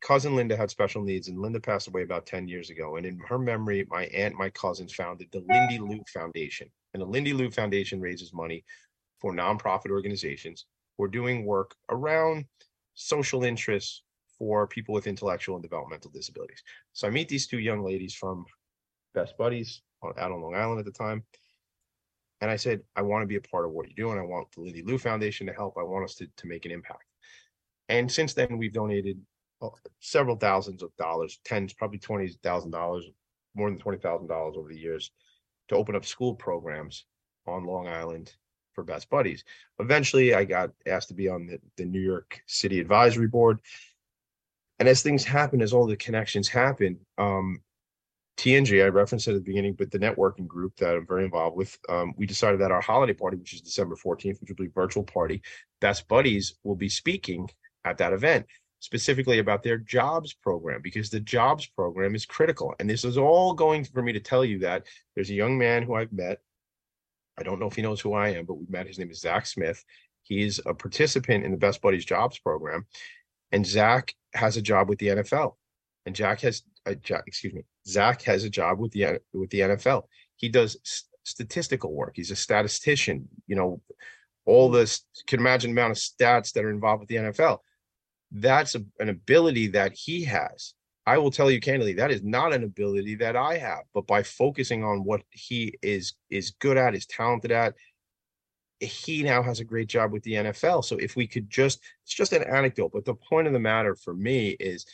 [0.00, 2.96] cousin Linda had special needs, and Linda passed away about 10 years ago.
[2.96, 6.70] And in her memory, my aunt, my cousins founded the Lindy Lou Foundation.
[6.94, 8.64] And the Lindy Lou Foundation raises money
[9.20, 12.44] for nonprofit organizations who are doing work around
[12.94, 14.02] social interests
[14.38, 16.62] for people with intellectual and developmental disabilities.
[16.92, 18.44] So I meet these two young ladies from
[19.14, 21.24] Best Buddies out on Long Island at the time.
[22.40, 24.16] And I said, I want to be a part of what you're doing.
[24.16, 25.76] I want the Lindy Lou Foundation to help.
[25.76, 27.07] I want us to, to make an impact.
[27.88, 29.20] And since then, we've donated
[29.62, 29.68] uh,
[30.00, 33.04] several thousands of dollars, tens, probably twenty thousand dollars,
[33.54, 35.10] more than twenty thousand dollars over the years,
[35.68, 37.06] to open up school programs
[37.46, 38.32] on Long Island
[38.74, 39.44] for Best Buddies.
[39.80, 43.60] Eventually, I got asked to be on the, the New York City Advisory Board.
[44.78, 47.60] And as things happen, as all the connections happen, um,
[48.36, 51.76] TNG, I referenced at the beginning, but the networking group that I'm very involved with,
[51.88, 54.70] um, we decided that our holiday party, which is December 14th, which will be a
[54.70, 55.42] virtual party,
[55.80, 57.48] Best Buddies will be speaking
[57.88, 58.46] at that event
[58.80, 62.74] specifically about their jobs program because the jobs program is critical.
[62.78, 65.82] And this is all going for me to tell you that there's a young man
[65.82, 66.38] who I've met.
[67.38, 68.86] I don't know if he knows who I am, but we've met.
[68.86, 69.84] His name is Zach Smith.
[70.22, 72.86] He's a participant in the Best Buddies jobs program.
[73.52, 75.54] And Zach has a job with the NFL.
[76.06, 76.94] And Jack has, uh,
[77.26, 80.04] excuse me, Zach has a job with the with the NFL.
[80.36, 82.12] He does statistical work.
[82.14, 83.28] He's a statistician.
[83.46, 83.80] You know,
[84.46, 87.60] all this can imagine amount of stats that are involved with the NFL
[88.30, 90.74] that's a, an ability that he has.
[91.06, 93.84] I will tell you candidly, that is not an ability that I have.
[93.94, 97.74] But by focusing on what he is is good at, is talented at,
[98.80, 100.84] he now has a great job with the NFL.
[100.84, 103.94] So if we could just, it's just an anecdote, but the point of the matter
[103.94, 104.84] for me is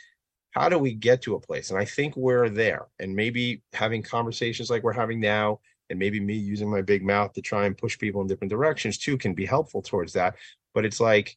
[0.53, 1.71] how do we get to a place?
[1.71, 2.87] And I think we're there.
[3.01, 7.33] And maybe having conversations like we're having now, and maybe me using my big mouth
[7.35, 10.37] to try and push people in different directions too can be helpful towards that.
[10.73, 11.37] But it's like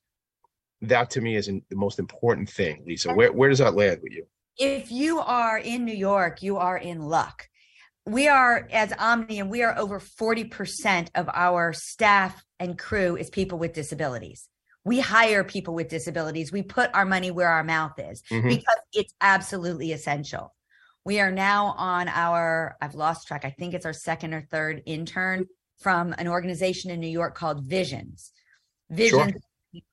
[0.82, 3.14] that to me is the most important thing, Lisa.
[3.14, 4.26] Where where does that land with you?
[4.60, 7.48] if you are in New York, you are in luck.
[8.08, 13.60] We are, as Omnium, we are over 40% of our staff and crew is people
[13.60, 14.50] with disabilities.
[14.84, 16.52] We hire people with disabilities.
[16.52, 18.50] We put our money where our mouth is Mhm.
[18.50, 20.56] because it's absolutely essential.
[21.06, 24.82] We are now on our, I've lost track, I think it's our second or third
[24.88, 25.46] intern
[25.78, 28.32] from an organization in New York called Visions.
[28.90, 29.34] Visions,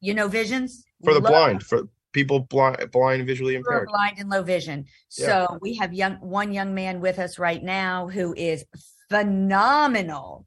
[0.00, 0.84] you know, Visions?
[1.04, 3.88] For the Love- blind, for people blind, blind and visually impaired.
[3.88, 4.86] blind and low vision.
[5.18, 5.26] Yeah.
[5.26, 8.64] So we have young one young man with us right now who is
[9.10, 10.46] phenomenal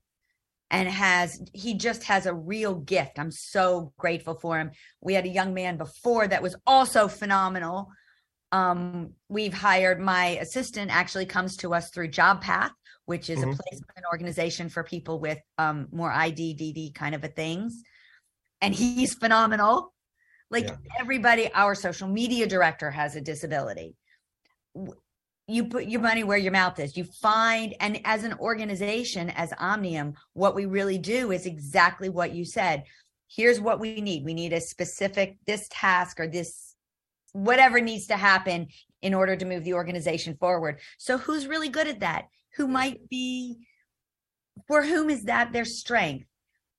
[0.70, 3.20] and has he just has a real gift.
[3.20, 4.72] I'm so grateful for him.
[5.02, 7.90] We had a young man before that was also phenomenal.
[8.52, 12.72] Um, we've hired my assistant actually comes to us through Job Path,
[13.06, 13.54] which is Mhm.
[13.54, 17.84] a placement organization for people with um more IDDD kind of a things.
[18.62, 19.94] And he's phenomenal.
[20.50, 20.78] Like Yeah.
[21.00, 23.96] everybody, our social media director has a disability.
[25.48, 26.98] You put your money where your mouth is.
[26.98, 32.34] You find, and as an organization, as Omnium, what we really do is exactly what
[32.34, 32.84] you said.
[33.30, 34.24] Here's what we need.
[34.24, 36.76] We need a specific this task or this
[37.34, 38.68] whatever needs to happen
[39.02, 40.80] in order to move the organization forward.
[40.98, 42.26] So who's really good at that?
[42.56, 43.58] Who might be
[44.68, 46.26] for whom is that their strength?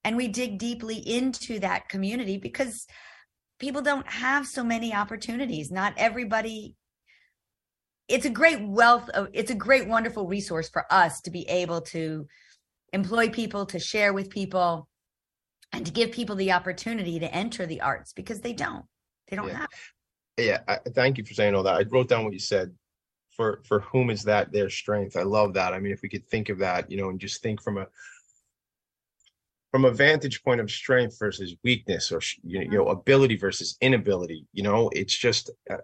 [0.09, 2.87] And we dig deeply into that community because
[3.61, 5.71] people don't have so many opportunities.
[5.71, 6.77] Not everybody
[8.09, 11.83] it's a great wealth of it's a great wonderful resource for us to be able
[11.83, 12.27] to
[12.95, 14.89] employ people to share with people
[15.73, 18.87] and to give people the opportunity to enter the arts because they don't
[19.29, 19.59] they don't Yeah.
[19.59, 19.69] have
[20.39, 21.77] Yeah, I, thank you for saying all that.
[21.77, 22.75] I wrote down what you said.
[23.33, 25.19] For for whom is that their strength?
[25.19, 25.75] I love that.
[25.75, 27.87] I mean, if we could think of that, you know, and just think from a
[29.71, 34.47] from a vantage point of strength versus weakness, or you know, know ability versus inability.
[34.53, 35.77] You know, it's just uh,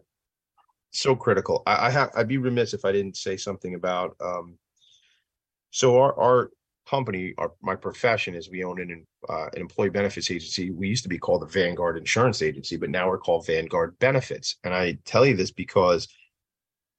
[0.92, 1.62] so critical.
[1.66, 4.16] I, I have I'd be remiss if I didn't say something about.
[4.20, 4.58] um
[5.70, 6.50] So our our
[6.88, 10.70] company, our my profession is we own an uh, an employee benefits agency.
[10.70, 14.56] We used to be called the Vanguard Insurance Agency, but now we're called Vanguard Benefits.
[14.64, 16.08] And I tell you this because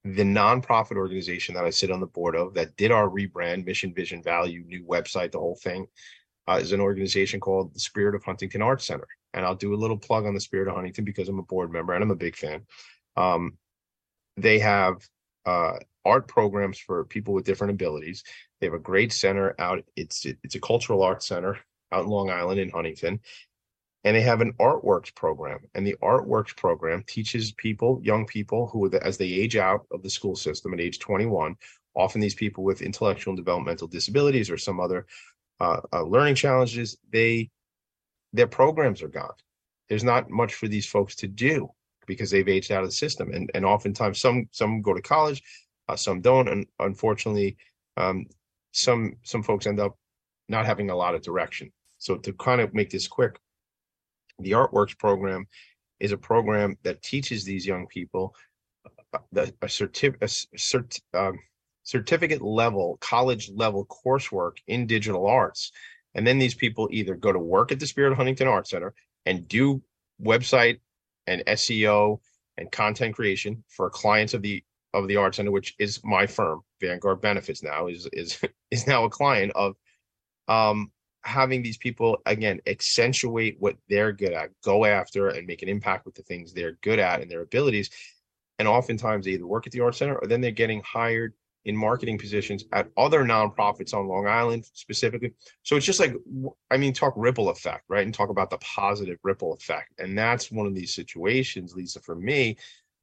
[0.03, 3.93] the nonprofit organization that I sit on the board of that did our rebrand, mission,
[3.93, 5.87] vision, value, new website, the whole thing,
[6.47, 9.07] uh, is an organization called the Spirit of Huntington Arts Center.
[9.33, 11.71] And I'll do a little plug on the Spirit of Huntington because I'm a board
[11.71, 12.65] member and I'm a big fan.
[13.17, 13.57] Um,
[14.37, 15.07] they have
[15.45, 18.23] uh, art programs for people with different abilities.
[18.59, 19.83] They have a great center out.
[19.95, 21.57] It's it's a cultural arts center
[21.91, 23.19] out in Long Island in Huntington.
[24.03, 25.61] And they have an artworks program.
[25.73, 30.11] And the artworks program teaches people, young people who, as they age out of the
[30.11, 31.55] school system at age 21,
[31.95, 35.07] often these people with intellectual and developmental disabilities or some other
[35.59, 37.49] uh, uh, learning challenges, they
[38.33, 39.33] their programs are gone.
[39.87, 41.69] There's not much for these folks to do
[42.07, 43.31] because they've aged out of the system.
[43.31, 45.41] And and oftentimes some some go to college,
[45.87, 46.49] uh, some don't.
[46.49, 47.57] And unfortunately,
[47.97, 48.25] um,
[48.71, 49.97] some some folks end up
[50.49, 51.71] not having a lot of direction.
[51.97, 53.39] So to kind of make this quick,
[54.39, 55.47] the Artworks program
[55.99, 58.35] is a program that teaches these young people
[59.13, 61.39] uh, a a c- cert, um,
[61.85, 65.71] certificate level, college level coursework in digital arts.
[66.13, 68.93] And then these people either go to work at the Spirit of Huntington Art Center
[69.25, 69.81] and do
[70.21, 70.79] website
[71.27, 72.19] and SEO
[72.57, 76.61] and content creation for clients of the of the Art Center, which is my firm,
[76.81, 78.39] Vanguard Benefits now is is
[78.71, 79.75] is now a client of
[80.47, 80.91] um
[81.23, 86.05] having these people again accentuate what they're good at, go after and make an impact
[86.05, 87.89] with the things they're good at and their abilities.
[88.57, 91.33] And oftentimes they either work at the Art Center or then they're getting hired
[91.65, 95.33] in marketing positions at other nonprofits on Long Island specifically.
[95.63, 96.13] So it's just like,
[96.71, 98.05] I mean, talk ripple effect, right?
[98.05, 99.93] And talk about the positive ripple effect.
[99.99, 102.57] And that's one of these situations, Lisa, for me,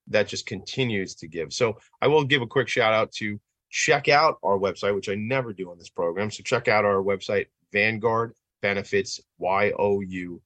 [0.08, 1.52] that just continues to give.
[1.52, 5.14] So I will give a quick shout out to check out our website, which I
[5.14, 6.30] never do on this program.
[6.30, 10.40] So check out our website, Vanguard Benefits, Y-O-U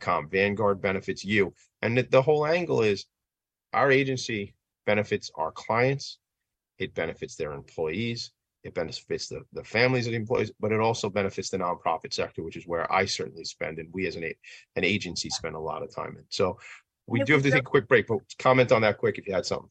[0.00, 1.52] com, Vanguard Benefits U.
[1.82, 3.06] And the whole angle is
[3.72, 4.54] our agency
[4.86, 6.18] benefits our clients,
[6.78, 8.32] it benefits their employees,
[8.64, 12.42] it benefits the, the families of the employees, but it also benefits the nonprofit sector,
[12.42, 15.82] which is where I certainly spend, and we as an, an agency spend a lot
[15.82, 16.24] of time in.
[16.30, 16.58] So
[17.06, 19.34] we do have to take a quick break, but comment on that quick if you
[19.34, 19.70] had something.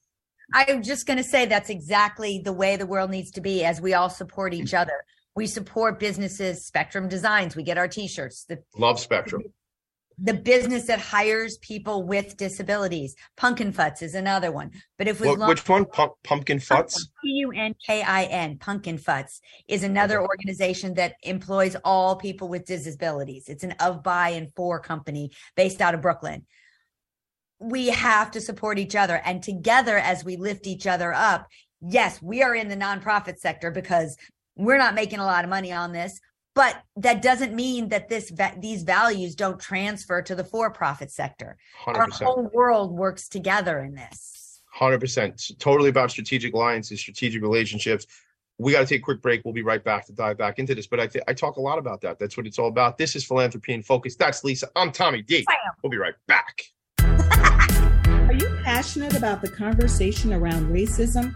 [0.54, 3.82] I'm just going to say that's exactly the way the world needs to be as
[3.82, 4.82] we all support each Mm.
[4.82, 5.04] other.
[5.36, 7.56] We support businesses, Spectrum Designs.
[7.58, 8.46] We get our t-shirts.
[8.46, 9.44] The Love Spectrum.
[10.18, 13.16] The business that hires people with disabilities.
[13.36, 14.72] Punkin Futz is another one.
[14.98, 15.86] But if we What, which one?
[15.86, 16.96] Pump, pumpkin Futz?
[17.22, 22.48] P U N K I N, Punkin Futz, is another organization that employs all people
[22.48, 23.50] with disabilities.
[23.50, 26.46] It's an of, by, and for company based out of Brooklyn.
[27.60, 29.22] We have to support each other.
[29.26, 31.48] And together, as we lift each other up,
[31.82, 34.16] yes, we are in the nonprofit sector because
[34.56, 36.22] we're not making a lot of money on this.
[36.56, 41.58] But that doesn't mean that this these values don't transfer to the for-profit sector.
[41.86, 42.24] Our 100%.
[42.24, 44.62] whole world works together in this.
[44.72, 45.52] Hundred percent.
[45.60, 48.08] Totally about strategic alliances, strategic relationships.
[48.58, 49.44] We got to take a quick break.
[49.44, 50.88] We'll be right back to dive back into this.
[50.88, 52.20] But I, th- I talk a lot about that.
[52.20, 52.98] That's what it's all about.
[52.98, 54.16] This is philanthropy in focus.
[54.16, 54.70] That's Lisa.
[54.78, 55.44] I'm Tommy D.
[55.46, 55.58] Bam.
[55.84, 56.64] We'll be right back.
[57.00, 61.36] Are you passionate about the conversation around racism?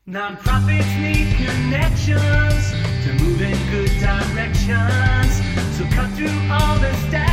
[0.08, 2.72] Nonprofits need connections
[3.04, 5.40] to move in good directions.
[5.76, 7.29] So cut through all the static.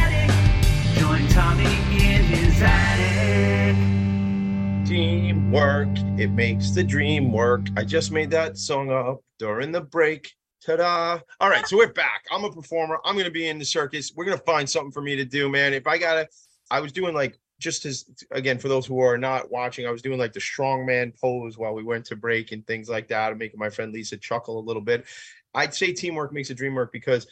[4.97, 7.67] Teamwork, it makes the dream work.
[7.77, 10.33] I just made that song up during the break.
[10.65, 11.19] Ta-da!
[11.39, 12.25] All right, so we're back.
[12.31, 12.97] I'm a performer.
[13.05, 14.11] I'm gonna be in the circus.
[14.15, 15.75] We're gonna find something for me to do, man.
[15.75, 16.27] If I gotta,
[16.71, 20.01] I was doing like just as again for those who are not watching, I was
[20.01, 23.37] doing like the strongman pose while we went to break and things like that, and
[23.37, 25.05] making my friend Lisa chuckle a little bit.
[25.53, 27.27] I'd say teamwork makes a dream work because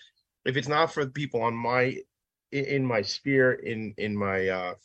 [0.45, 1.97] if it's not for the people on my
[2.51, 4.75] in my sphere in in my uh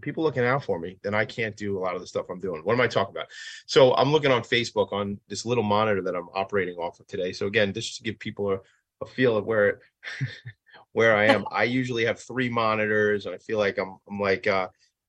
[0.00, 2.40] people looking out for me, then I can't do a lot of the stuff I'm
[2.40, 2.62] doing.
[2.62, 3.28] What am I talking about?
[3.66, 7.32] So I'm looking on Facebook on this little monitor that I'm operating off of today.
[7.32, 8.58] So again, just to give people a,
[9.02, 9.80] a feel of where
[10.92, 11.44] where I am.
[11.50, 14.68] I usually have three monitors, and I feel like I'm I'm like uh,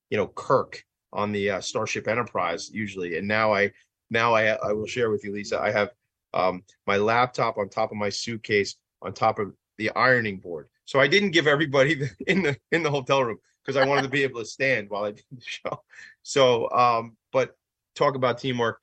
[0.10, 3.18] you know Kirk on the uh, Starship Enterprise usually.
[3.18, 3.72] And now I
[4.10, 5.60] now I I will share with you, Lisa.
[5.60, 5.92] I have
[6.34, 10.68] um, my laptop on top of my suitcase on top of the ironing board.
[10.86, 13.38] So I didn't give everybody in the in the hotel room
[13.70, 15.84] because I wanted to be able to stand while I did the show.
[16.24, 17.56] So, um, but
[17.96, 18.82] talk about teamwork.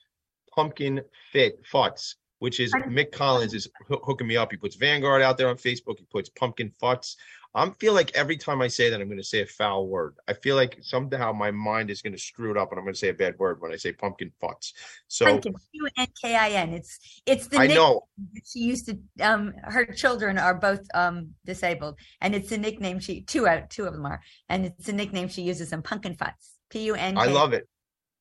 [0.55, 4.53] Pumpkin Fit Futz, which is Mick Collins is hoo- hooking me up.
[4.53, 5.99] He puts Vanguard out there on Facebook.
[5.99, 7.17] He puts Punkin Futz.
[7.57, 10.17] I feel like every time I say that, I'm going to say a foul word.
[10.29, 12.93] I feel like somehow my mind is going to screw it up, and I'm going
[12.93, 14.75] to say a bad word when I say pumpkin futz.
[15.09, 16.75] So Pumpkin, U N K I N.
[16.75, 18.03] It's it's the I know.
[18.45, 18.99] she used to.
[19.23, 23.87] Um, her children are both um disabled, and it's a nickname she two out two
[23.87, 25.73] of them are, and it's a nickname she uses.
[25.73, 26.57] in Punkin Futz.
[26.69, 27.17] P U N.
[27.17, 27.67] I love it.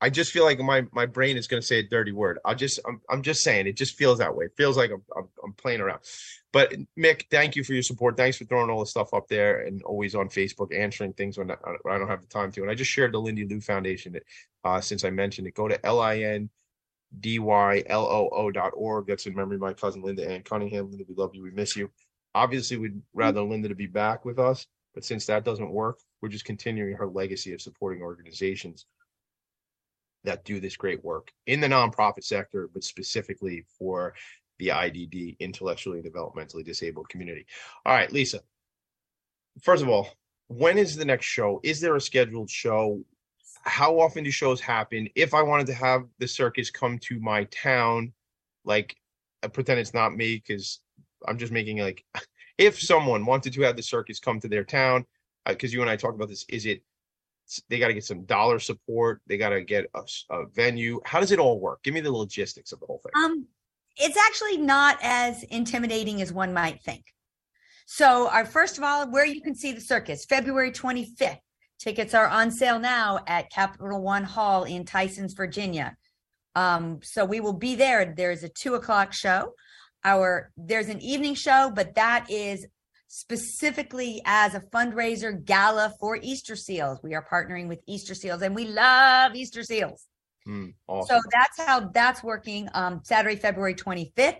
[0.02, 2.40] I just feel like my my brain is going to say a dirty word.
[2.46, 4.46] I'll just I'm I'm just saying it just feels that way.
[4.46, 5.28] It feels like I'm, I'm
[5.58, 6.00] playing around.
[6.52, 8.18] But Mick, thank you for your support.
[8.18, 11.52] Thanks for throwing all the stuff up there and always on Facebook answering things when
[11.52, 12.62] I, don't have the time to.
[12.62, 14.18] And I just shared the Lindy Loo Foundation
[14.64, 15.56] uh, since I mentioned it.
[15.56, 16.50] Go to L I N
[17.20, 19.08] D Y L O O dot org.
[19.08, 20.90] That's in memory of my cousin Linda Ann Cunningham.
[20.90, 21.44] Linda, we love you.
[21.44, 21.90] We miss you.
[22.34, 26.30] Obviously, we'd rather Linda to be back with us, but since that doesn't work, we're
[26.30, 28.86] just continuing her legacy of supporting organizations
[30.26, 34.14] that do this great work in the nonprofit sector, but specifically for
[34.60, 37.46] the IDD, intellectually and developmentally disabled community.
[37.86, 38.42] All right, Lisa.
[39.62, 40.10] First of all,
[40.48, 41.60] when is the next show?
[41.64, 43.04] Is there a scheduled show?
[43.64, 45.10] How often do shows happen?
[45.16, 48.14] If I wanted to have the circus come to my town,
[48.64, 48.96] like
[49.44, 50.80] I pretend it's not me because
[51.28, 52.04] I'm just making like
[52.58, 55.06] if someone wanted to have the circus come to their town,
[55.48, 56.82] because you and I talked about this, is it
[57.70, 59.22] they got to get some dollar support.
[59.28, 61.00] They got to get a venue.
[61.06, 61.84] How does it all work?
[61.84, 63.12] Give me the logistics of the whole thing.
[63.24, 63.48] Um,
[63.98, 67.04] it's actually not as intimidating as one might think.
[67.86, 71.40] So, our first of all, where you can see the circus, February 25th.
[71.78, 75.96] Tickets are on sale now at Capital One Hall in Tysons, Virginia.
[76.56, 78.14] Um, so we will be there.
[78.16, 79.54] There's a two o'clock show.
[80.04, 82.66] Our there's an evening show, but that is
[83.08, 87.00] specifically as a fundraiser gala for Easter seals.
[87.04, 90.06] We are partnering with Easter seals, and we love Easter seals.
[90.46, 91.18] Hmm, awesome.
[91.18, 92.70] So that's how that's working.
[92.74, 94.38] Um, Saturday, February 25th.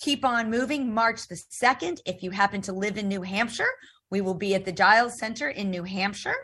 [0.00, 2.00] Keep on moving March the 2nd.
[2.06, 3.68] If you happen to live in New Hampshire,
[4.10, 6.36] we will be at the Giles Center in New Hampshire.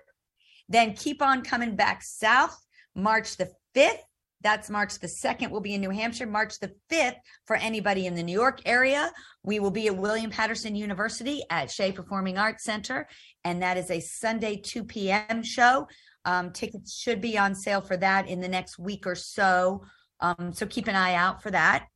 [0.68, 2.58] Then keep on coming back south
[2.94, 3.98] March the 5th.
[4.40, 5.50] That's March the 2nd.
[5.50, 6.26] We'll be in New Hampshire.
[6.26, 7.16] March the 5th
[7.46, 9.10] for anybody in the New York area.
[9.42, 13.08] We will be at William Paterson University at Shea Performing Arts Center.
[13.44, 15.42] And that is a Sunday 2 p.m.
[15.42, 15.86] show.
[16.24, 19.84] Um, tickets should be on sale for that in the next week or so.
[20.20, 21.86] Um, so keep an eye out for that.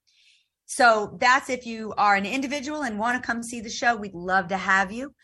[0.66, 4.14] So that's if you are an individual and want to come see the show, we'd
[4.14, 5.14] love to have you.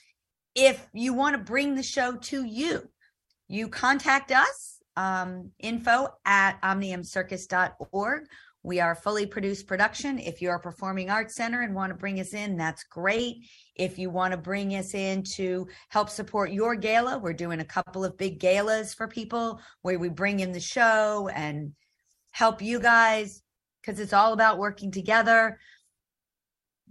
[0.55, 2.88] If you want to bring the show to you,
[3.46, 8.22] you contact us, um, info at omniumcircus.org.
[8.65, 10.19] We are fully produced production.
[10.19, 13.45] If you're a performing arts center and want to bring us in, that's great.
[13.77, 17.65] If you want to bring us in to help support your gala, we're doing a
[17.65, 21.75] couple of big galas for people where we bring in the show and
[22.31, 23.43] help you guys
[23.83, 25.59] because it's all about working together.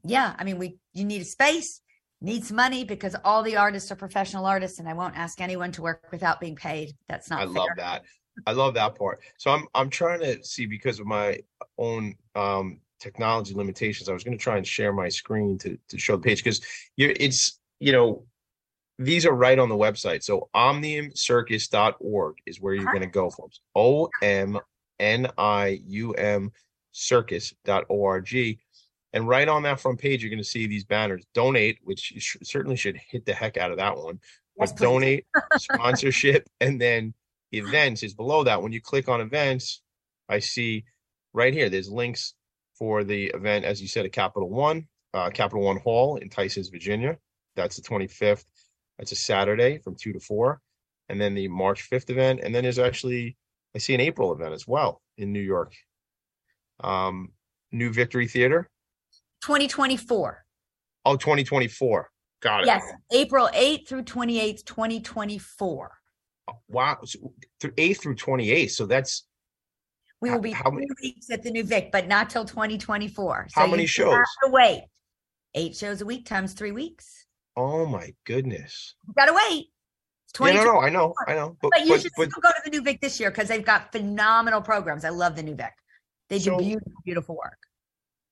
[0.06, 1.82] Yeah, I mean, we you need a space,
[2.22, 5.72] need some money because all the artists are professional artists, and I won't ask anyone
[5.72, 6.92] to work without being paid.
[7.10, 7.40] That's not.
[7.40, 7.52] I fair.
[7.52, 8.04] love that.
[8.48, 9.22] I love that part.
[9.38, 11.40] So I'm I'm trying to see because of my
[11.78, 14.10] own um technology limitations.
[14.10, 16.62] I was going to try and share my screen to to show the page because
[16.98, 18.26] it's you know
[19.00, 20.24] these are right on the website.
[20.24, 23.60] So omniumcircus.org is where you're going to go, folks.
[23.76, 24.60] O M
[25.00, 26.52] N I U M
[26.92, 28.58] circus.org.
[29.16, 32.20] And right on that front page, you're going to see these banners donate, which you
[32.20, 34.20] sh- certainly should hit the heck out of that one.
[34.60, 34.84] Yes, But please.
[34.84, 35.26] donate,
[35.58, 37.14] sponsorship, and then
[37.54, 38.62] events is below that.
[38.62, 39.82] When you click on events,
[40.30, 40.86] I see
[41.34, 42.34] right here, there's links
[42.78, 46.72] for the event, as you said, at Capital One, uh, Capital One Hall in Tysons,
[46.72, 47.18] Virginia.
[47.56, 48.46] That's the 25th.
[48.98, 50.60] That's a Saturday from 2 to 4.
[51.10, 52.40] And then the March 5th event.
[52.44, 53.38] And then there's actually,
[53.76, 55.74] I see an April event as well in New York.
[56.84, 57.30] Um,
[57.72, 58.70] New Victory Theater.
[59.42, 60.46] 2024.
[61.06, 62.10] Oh, 2024.
[62.42, 62.66] Got it.
[62.68, 65.92] Yes, April 8th through 28th, 2024.
[66.68, 67.00] Wow.
[67.06, 68.72] So, th- 8th through 28th.
[68.72, 69.26] So that's
[70.22, 73.48] We will be How many- three weeks at the New Vic, but not till 2024.
[73.50, 74.18] So How many shows?
[74.44, 74.84] to wait.
[75.56, 77.26] Eight shows a week times three weeks.
[77.56, 78.96] oh my goodness.
[79.08, 79.68] You gotta wait.
[80.30, 81.56] It's Yeah, no, no, I know, I know.
[81.62, 83.48] But But you but, should but still go to the New Vic this year because
[83.50, 85.06] they've got phenomenal programs.
[85.06, 85.74] I love the New Vic.
[86.30, 87.60] They do So- beautiful, beautiful work.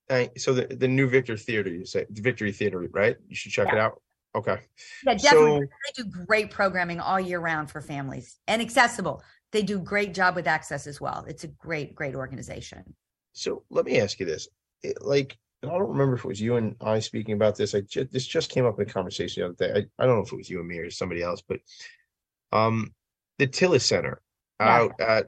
[0.09, 3.15] uh, so the, the new Victor Theater, you say the Victory Theater, right?
[3.27, 4.01] You should check it out.
[4.35, 4.59] Okay.
[5.05, 5.61] Yeah, definitely.
[5.61, 5.67] So
[5.97, 9.21] they do great programming all year round for families and accessible.
[9.51, 11.25] They do great job with access as well.
[11.27, 12.95] It's a great, great organization.
[13.33, 14.47] so let me ask you this.
[14.83, 17.75] It, like I don't remember if it was you and I speaking about this.
[17.75, 19.87] I ju- this just came up in a conversation the other day.
[19.99, 21.59] I, I don't know if it was you and me or somebody else, but
[22.53, 22.93] um
[23.37, 24.21] the Tilles Center
[24.59, 24.67] Yeah.
[24.75, 25.27] out at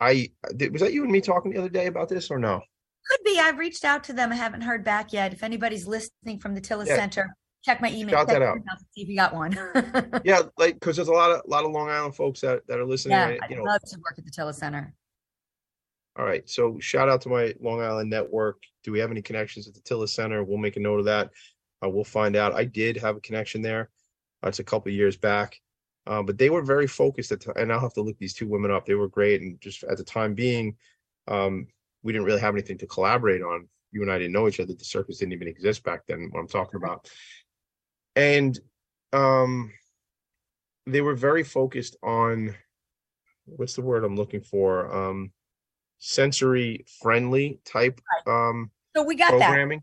[0.00, 2.62] I did- was that you and me talking the other day about this or no?
[3.10, 3.38] Could be.
[3.38, 4.32] I've reached out to them.
[4.32, 5.32] I haven't heard back yet.
[5.32, 6.96] If anybody's listening from the Tilles Yeah.
[6.96, 7.34] Center,
[7.64, 8.14] check my email.
[8.14, 8.58] Shout check that out.
[8.92, 9.56] See if you got one.
[10.24, 12.86] Yeah, like because there's a lot of lot of Long Island folks that that are
[12.86, 13.12] listening.
[13.12, 13.40] yeah, right?
[13.42, 14.94] I'd know, love to work at the Tilles Center.
[16.18, 16.48] All right.
[16.48, 18.62] So shout out to my Long Island network.
[18.82, 20.42] Do we have any connections at the Tilles Center?
[20.42, 21.30] We'll make a note of that.
[21.84, 22.54] Uh, we'll find out.
[22.54, 23.90] I did have a connection there.
[24.44, 25.60] Uh, it's a couple years back.
[26.08, 28.70] Uh, but they were very focused at, and I'll have to look these two women
[28.70, 28.86] up.
[28.86, 29.42] They were great.
[29.42, 30.76] And just at the time being,
[31.28, 31.68] um,
[32.02, 33.68] we didn't really have anything to collaborate on.
[33.92, 34.74] You and I didn't know each other.
[34.74, 37.08] The circus didn't even exist back then, what I'm talking about.
[38.18, 38.58] And
[39.12, 39.72] um,
[40.86, 42.54] they were very focused on
[43.46, 44.94] what's the word I'm looking for?
[44.94, 45.32] Um,
[46.00, 49.46] sensory friendly type um So we got that.
[49.46, 49.82] programming.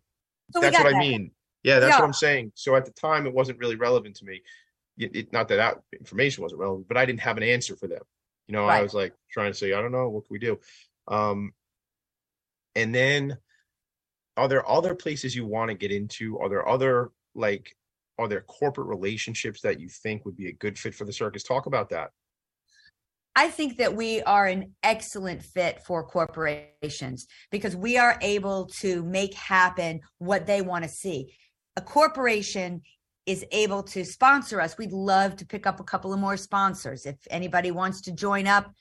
[0.54, 1.00] So we That's what I that.
[1.00, 1.32] mean.
[1.64, 2.52] Yeah, that's what I'm saying.
[2.56, 4.42] So at the time, it wasn't really relevant to me.
[4.98, 7.88] It, it- not that that information wasn't relevant, but I didn't have an answer for
[7.88, 8.02] them.
[8.48, 10.60] You know, I was like trying to say, I don't know, what can we do?
[11.08, 11.54] Um,
[12.76, 13.38] and then,
[14.38, 16.38] are there other places you want to get into?
[16.40, 17.76] Are there other like,
[18.18, 21.44] are there corporate relationships that you think would be a good fit for the circus?
[21.44, 22.12] Talk about that.
[23.36, 29.04] I think that we are an excellent fit for corporations because we are able to
[29.04, 31.34] make happen what they want to see.
[31.76, 32.82] A corporation
[33.26, 34.78] is able to sponsor us.
[34.78, 37.06] We'd love to pick up a couple of more sponsors.
[37.06, 38.72] If anybody wants to join up,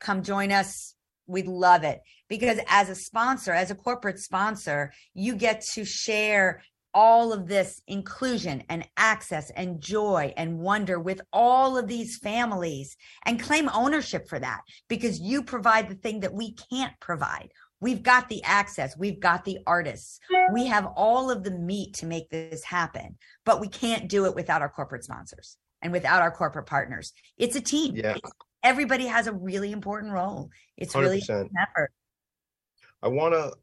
[0.00, 0.96] come join us.
[1.28, 6.62] We'd love it because as a sponsor, as a corporate sponsor, you get to share
[6.94, 12.96] all of this inclusion and access and joy and wonder with all of these families
[13.26, 17.50] and claim ownership for that because you provide the thing that we can't provide.
[17.80, 20.20] We've got the access, we've got the artists,
[20.52, 23.16] we have all of the meat to make this happen,
[23.46, 27.14] but we can't do it without our corporate sponsors and without our corporate partners.
[27.38, 27.96] It's a team.
[27.96, 28.16] Yeah.
[28.16, 28.32] It's-
[28.62, 30.50] everybody has a really important role.
[30.76, 31.40] It's really 100%.
[31.40, 31.92] an effort.
[33.02, 33.54] I want to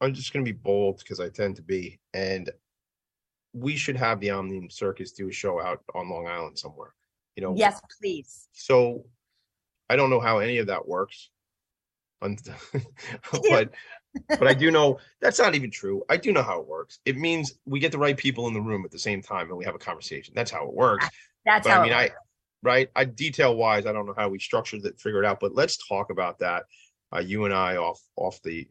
[0.00, 2.50] I'm just going to be bold because I tend to be, and
[3.52, 6.94] we should have the Omnium Circus do a show out on Long Island somewhere.
[7.36, 8.48] You know, Yes, please.
[8.52, 9.04] so
[9.88, 11.30] I don't know how any of that works.
[13.50, 13.70] But
[14.28, 16.02] but I do know that's not even true.
[16.08, 17.00] I do know how it works.
[17.04, 19.58] It means we get the right people in the room at the same time and
[19.58, 20.32] we have a conversation.
[20.36, 21.08] That's how it works.
[21.44, 22.10] That's but how I mean, it I
[22.62, 22.88] right.
[22.96, 25.40] I detail wise, I don't know how we structured it, figure it out.
[25.40, 26.64] But let's talk about that.
[27.14, 28.66] Uh, you and I off off the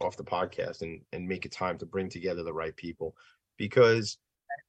[0.00, 3.16] off the podcast and and make it time to bring together the right people
[3.56, 4.18] because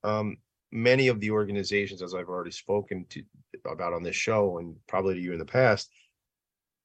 [0.04, 0.38] um,
[0.72, 3.24] many of the organizations, as I've already spoken to
[3.66, 5.90] about on this show and probably to you in the past,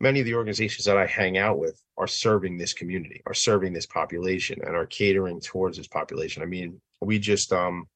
[0.01, 3.73] many of the organizations that I hang out with are serving this community, are serving
[3.73, 6.43] this population, and are catering towards this population.
[6.43, 7.89] I mean, we just um,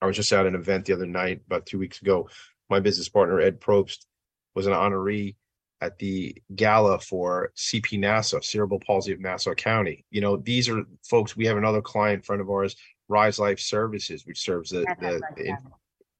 [0.00, 2.28] I was just at an event the other night about two weeks ago.
[2.70, 4.06] My business partner Ed Probst
[4.54, 5.36] was an honoree
[5.84, 10.04] at the gala for CP Nassau, Cerebral Palsy of Nassau County.
[10.10, 11.36] You know, these are folks.
[11.36, 12.74] We have another client friend of ours,
[13.08, 15.56] Rise Life Services, which serves the, the, the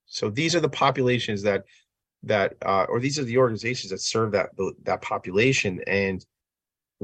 [0.07, 1.65] so these are the populations that
[2.25, 4.51] that uh, or these are the organizations that serve that
[4.83, 6.25] that population and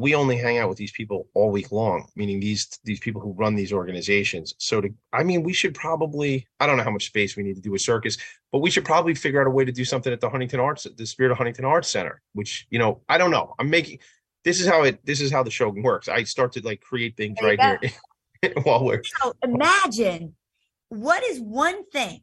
[0.00, 3.32] we only hang out with these people all week long meaning these these people who
[3.32, 4.54] run these organizations.
[4.58, 7.56] So to i mean we should probably i don't know how much space we need
[7.56, 8.16] to do a circus
[8.52, 10.86] but we should probably figure out a way to do something at the huntington arts
[10.96, 13.54] the spirit of huntington arts center which you know i don't know.
[13.58, 13.98] I'm making
[14.44, 16.08] this is how it this is how the show works.
[16.08, 20.34] I start to like create things right here while we're So imagine
[20.88, 22.22] what is one thing.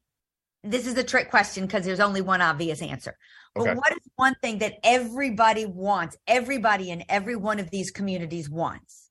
[0.64, 3.18] This is a trick question because there's only one obvious answer.
[3.56, 3.76] But Okay.
[3.76, 6.18] what is one thing that everybody wants?
[6.28, 9.10] Everybody in every one of these communities wants.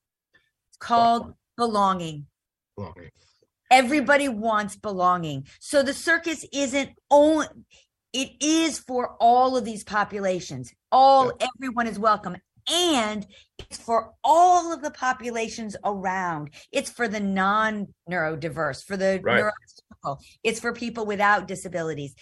[0.69, 2.27] It's called belonging.
[2.75, 3.11] belonging.
[3.69, 5.47] Everybody wants belonging.
[5.59, 7.47] So the circus isn't only
[8.13, 10.73] it is for all of these populations.
[10.91, 12.37] All everyone is welcome.
[12.69, 13.25] And
[13.59, 16.53] it's for all of the populations around.
[16.71, 19.43] It's for the non-neurodiverse, for the Right.
[20.07, 20.21] Neurotypical.
[20.43, 22.15] It's for people without disabilities.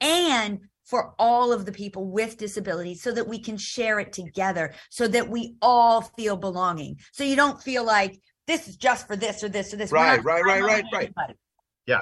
[0.00, 4.72] And for all of the people with disabilities so that we can share it together
[4.88, 6.96] so that we all feel belonging.
[7.12, 9.90] So you don't feel like this is just for this or this or this.
[9.90, 11.12] Right, right, right, right, right.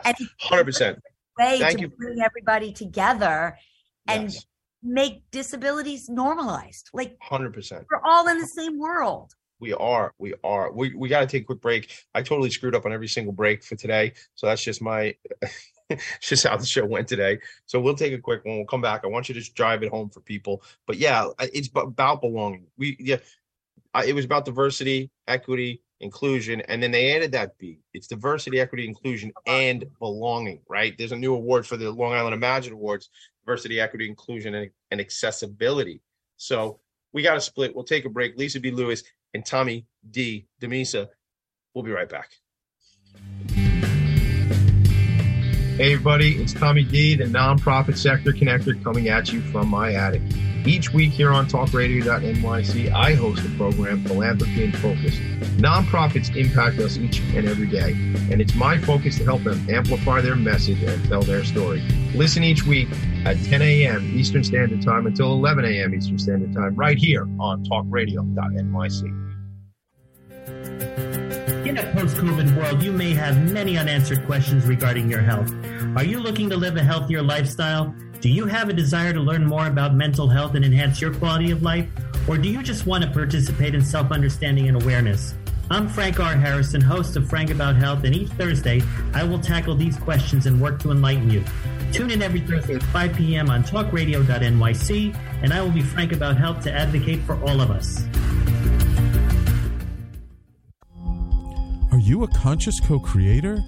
[0.05, 0.99] and 100%
[1.39, 1.89] way Thank to you.
[1.89, 3.57] bring everybody together
[4.07, 4.45] and yes
[4.85, 6.91] make disabilities normalized.
[6.93, 9.33] Like 100% we're all in the same world.
[9.61, 10.13] We are.
[10.19, 10.73] We are.
[10.73, 11.91] We we got to take a quick break.
[12.15, 14.13] I totally screwed up on every single break for today.
[14.35, 15.15] So that's just my
[16.21, 17.39] just how the show went today.
[17.67, 18.57] So we'll take a quick one.
[18.57, 19.03] We'll come back.
[19.05, 20.63] I want you to just drive it home for people.
[20.87, 22.67] But yeah, it's about belonging.
[22.77, 23.19] We yeah,
[24.07, 27.81] it was about diversity, equity, inclusion, and then they added that B.
[27.93, 30.61] It's diversity, equity, inclusion, and belonging.
[30.69, 30.97] Right?
[30.99, 33.09] There's a new award for the Long Island Imagine Awards:
[33.47, 36.01] diversity, equity, inclusion, and, and accessibility.
[36.37, 36.81] So
[37.13, 37.75] we got to split.
[37.75, 38.37] We'll take a break.
[38.37, 38.71] Lisa B.
[38.73, 39.05] Lewis
[39.35, 40.47] and Tommy D.
[40.61, 41.09] Demisa.
[41.75, 42.31] We'll be right back.
[45.77, 50.23] Hey, everybody, it's Tommy D, the nonprofit sector connector, coming at you from my attic.
[50.65, 55.17] Each week here on talkradio.nyc, I host a program, Philanthropy in Focus.
[55.59, 57.91] Nonprofits impact us each and every day,
[58.31, 61.83] and it's my focus to help them amplify their message and tell their story.
[62.15, 62.89] Listen each week
[63.25, 64.13] at 10 a.m.
[64.15, 65.93] Eastern Standard Time until 11 a.m.
[65.97, 69.03] Eastern Standard Time, right here on talkradio.nyc.
[71.67, 75.53] In a post COVID world, you may have many unanswered questions regarding your health.
[75.97, 77.93] Are you looking to live a healthier lifestyle?
[78.21, 81.51] Do you have a desire to learn more about mental health and enhance your quality
[81.51, 81.89] of life?
[82.29, 85.35] Or do you just want to participate in self understanding and awareness?
[85.71, 86.37] I'm Frank R.
[86.37, 88.83] Harrison, host of Frank About Health, and each Thursday
[89.15, 91.43] I will tackle these questions and work to enlighten you.
[91.93, 93.51] Tune in every Thursday at 5 p.m.
[93.51, 98.05] on talkradio.nyc, and I will be frank about health to advocate for all of us.
[101.93, 103.59] Are you a conscious co creator?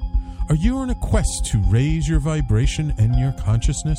[0.48, 3.98] Are you on a quest to raise your vibration and your consciousness?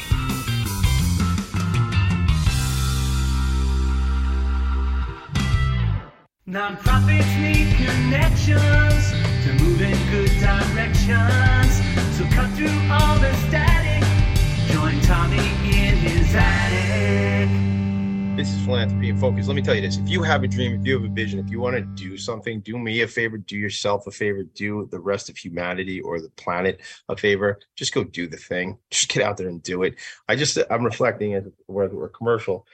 [6.49, 9.13] Nonprofits need connections
[9.45, 11.81] to move in good directions.
[12.19, 14.03] So cut through all the static.
[14.73, 15.39] Join Tommy
[18.49, 19.47] philanthropy in focus.
[19.47, 21.39] Let me tell you this: if you have a dream, if you have a vision,
[21.39, 24.89] if you want to do something, do me a favor, do yourself a favor, do
[24.91, 27.59] the rest of humanity or the planet a favor.
[27.77, 28.79] Just go do the thing.
[28.91, 29.97] Just get out there and do it.
[30.29, 32.67] I just I'm reflecting as we're, we're commercial.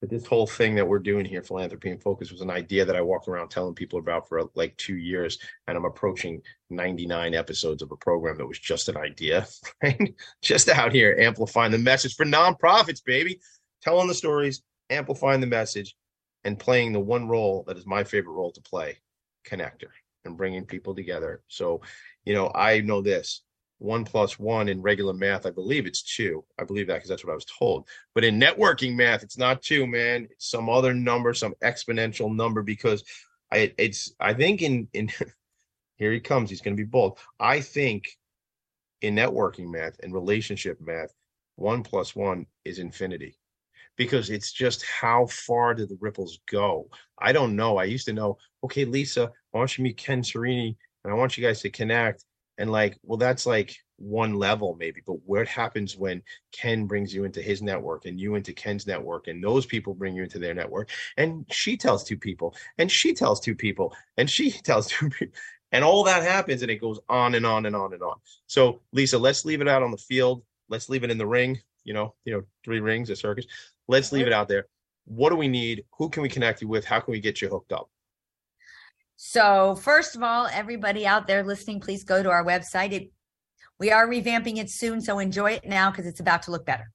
[0.00, 2.96] But this whole thing that we're doing here, philanthropy in focus, was an idea that
[2.96, 6.40] I walked around telling people about for like two years, and I'm approaching
[6.70, 9.46] 99 episodes of a program that was just an idea,
[9.82, 10.14] right?
[10.42, 13.40] Just out here amplifying the message for nonprofits, baby
[13.82, 15.96] telling the stories, amplifying the message,
[16.44, 18.98] and playing the one role that is my favorite role to play
[19.46, 19.90] connector
[20.24, 21.42] and bringing people together.
[21.48, 21.80] So,
[22.24, 23.42] you know, I know this
[23.78, 26.44] one plus one in regular math, I believe it's two.
[26.58, 27.88] I believe that because that's what I was told.
[28.14, 30.28] But in networking math, it's not two, man.
[30.30, 33.02] It's some other number, some exponential number, because
[33.50, 35.10] I it's I think in in
[35.96, 37.18] here he comes, he's gonna be bold.
[37.38, 38.18] I think
[39.00, 41.14] in networking math and relationship math,
[41.56, 43.39] one plus one is infinity
[44.00, 46.88] because it's just how far do the ripples go?
[47.18, 47.76] I don't know.
[47.76, 50.74] I used to know, okay, Lisa, I want you to meet Ken Serini
[51.04, 52.24] and I want you guys to connect.
[52.56, 57.24] And like, well, that's like one level maybe, but what happens when Ken brings you
[57.24, 60.54] into his network and you into Ken's network and those people bring you into their
[60.54, 60.88] network
[61.18, 65.36] and she tells two people and she tells two people and she tells two people
[65.72, 68.16] and all that happens and it goes on and on and on and on.
[68.46, 70.42] So Lisa, let's leave it out on the field.
[70.70, 73.46] Let's leave it in the ring, you know, you know, three rings, a circus.
[73.88, 74.66] Let's leave it out there.
[75.04, 75.84] What do we need?
[75.98, 76.84] Who can we connect you with?
[76.84, 77.90] How can we get you hooked up?
[79.16, 82.92] So, first of all, everybody out there listening, please go to our website.
[82.92, 83.10] It,
[83.78, 86.90] we are revamping it soon, so enjoy it now because it's about to look better.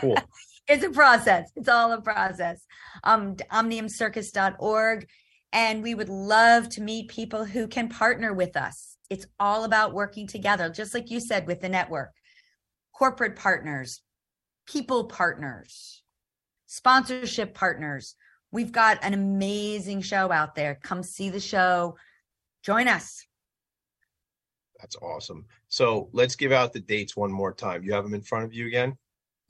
[0.00, 0.16] cool.
[0.68, 1.50] It's a process.
[1.56, 2.64] It's all a process.
[3.02, 5.08] Um, omniumcircus.org.
[5.52, 8.96] And we would love to meet people who can partner with us.
[9.10, 12.12] It's all about working together, just like you said with the network.
[12.92, 14.02] Corporate partners,
[14.66, 16.02] people partners,
[16.66, 18.14] sponsorship partners.
[18.50, 20.78] We've got an amazing show out there.
[20.82, 21.96] Come see the show.
[22.62, 23.24] Join us.
[24.78, 25.46] That's awesome.
[25.68, 27.82] So let's give out the dates one more time.
[27.84, 28.96] You have them in front of you again?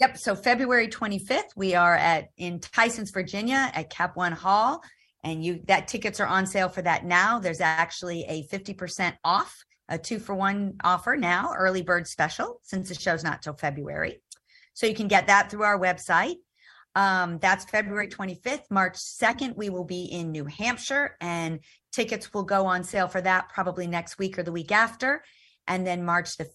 [0.00, 0.18] Yep.
[0.18, 4.82] So February 25th, we are at in Tysons, Virginia at Cap One Hall.
[5.24, 7.38] And you that tickets are on sale for that now.
[7.38, 12.88] There's actually a 50% off, a two for one offer now, early bird special, since
[12.88, 14.22] the show's not till February.
[14.74, 16.36] So you can get that through our website.
[16.94, 18.70] Um, that's February 25th.
[18.70, 21.60] March 2nd, we will be in New Hampshire, and
[21.92, 25.22] tickets will go on sale for that probably next week or the week after.
[25.66, 26.48] And then March the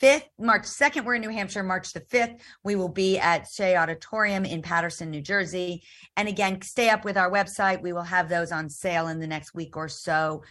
[0.00, 1.62] 5th, March 2nd, we're in New Hampshire.
[1.62, 5.82] March the 5th, we will be at Shea Auditorium in Paterson, New Jersey.
[6.16, 7.82] And again, stay up with our website.
[7.82, 10.42] We will have those on sale in the next week or so.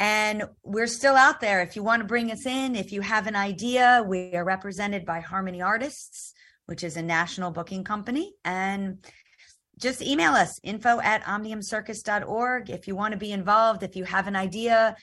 [0.00, 1.60] And we're still out there.
[1.60, 5.04] If you want to bring us in, if you have an idea, we are represented
[5.04, 6.32] by Harmony Artists,
[6.64, 8.32] which is a national booking company.
[8.42, 9.04] And
[9.78, 14.26] just email us info at omniumcircus.org if you want to be involved, if you have
[14.26, 14.96] an idea,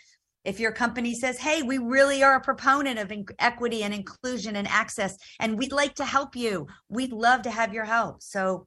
[0.44, 4.68] if your company says, hey, we really are a proponent of equity and inclusion and
[4.68, 8.24] access, and we'd like to help you, we'd love to have your help.
[8.24, 8.66] So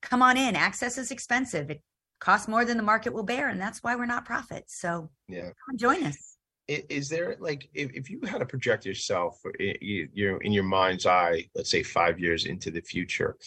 [0.00, 0.56] come on in.
[0.56, 1.70] Access is expensive.
[1.70, 1.82] It
[2.20, 4.78] cost more than the market will bear and that's why we're not profits.
[4.78, 5.50] So yeah.
[5.76, 6.36] join us.
[6.68, 9.50] Is there like if, if you had to project yourself uh,
[9.80, 13.38] you know in your mind's eye let's say five years into the future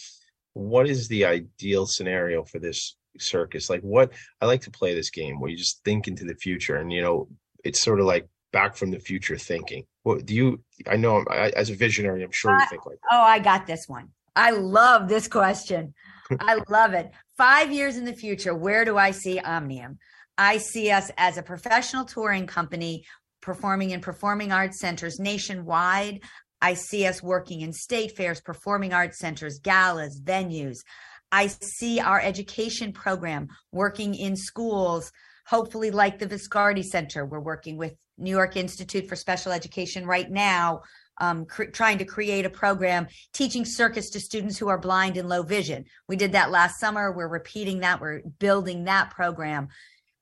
[0.54, 3.70] what is the ideal scenario for this circus?
[3.70, 6.76] Like what i like to play this game where you just think into the future
[6.76, 7.28] and you know
[7.64, 9.84] it's sort of like back from the future thinking.
[10.02, 13.16] What do you i know I, as a visionary i'm sure you think like that.
[13.16, 14.08] oh i got this one.
[14.34, 15.94] I love this question.
[16.40, 17.10] I love it.
[17.42, 19.98] Five years in the future, where do I see Omnium?
[20.38, 23.04] I see us as a professional touring company
[23.40, 26.22] performing in performing arts centers nationwide.
[26.60, 30.84] I see us working in state fairs, performing arts centers, galas, venues.
[31.32, 35.10] I see our education program working in schools,
[35.44, 37.26] hopefully, like the Viscardi Center.
[37.26, 40.82] We're working with New York Institute for Special Education right now
[41.18, 45.28] um, cr- trying to create a program teaching circus to students who are blind and
[45.28, 45.84] low vision.
[46.08, 47.12] We did that last summer.
[47.12, 48.00] We're repeating that.
[48.00, 49.68] We're building that program.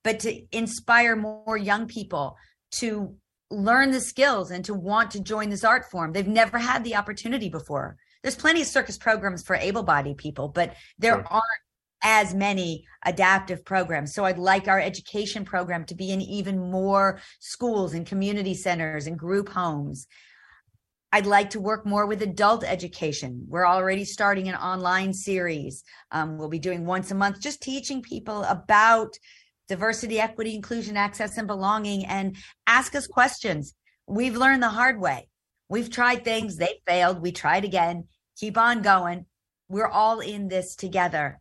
[0.03, 2.36] But to inspire more young people
[2.72, 3.16] to
[3.51, 6.97] learn the skills and to want to join this art form, they've never had the
[6.97, 7.97] opportunity before.
[8.22, 11.26] There's plenty of circus programs for able bodied people, but there sure.
[11.26, 11.45] aren't
[12.03, 14.14] as many adaptive programs.
[14.14, 19.07] So I'd like our education program to be in even more schools and community centers
[19.07, 20.07] and group homes.
[21.12, 23.44] I'd like to work more with adult education.
[23.48, 25.82] We're already starting an online series.
[26.12, 29.14] Um, we'll be doing once a month, just teaching people about
[29.68, 32.36] diversity, equity, inclusion, access, and belonging, and
[32.66, 33.74] ask us questions.
[34.06, 35.28] We've learned the hard way.
[35.68, 37.22] We've tried things, they failed.
[37.22, 38.08] We tried again.
[38.38, 39.26] Keep on going.
[39.68, 41.40] we're all in this together.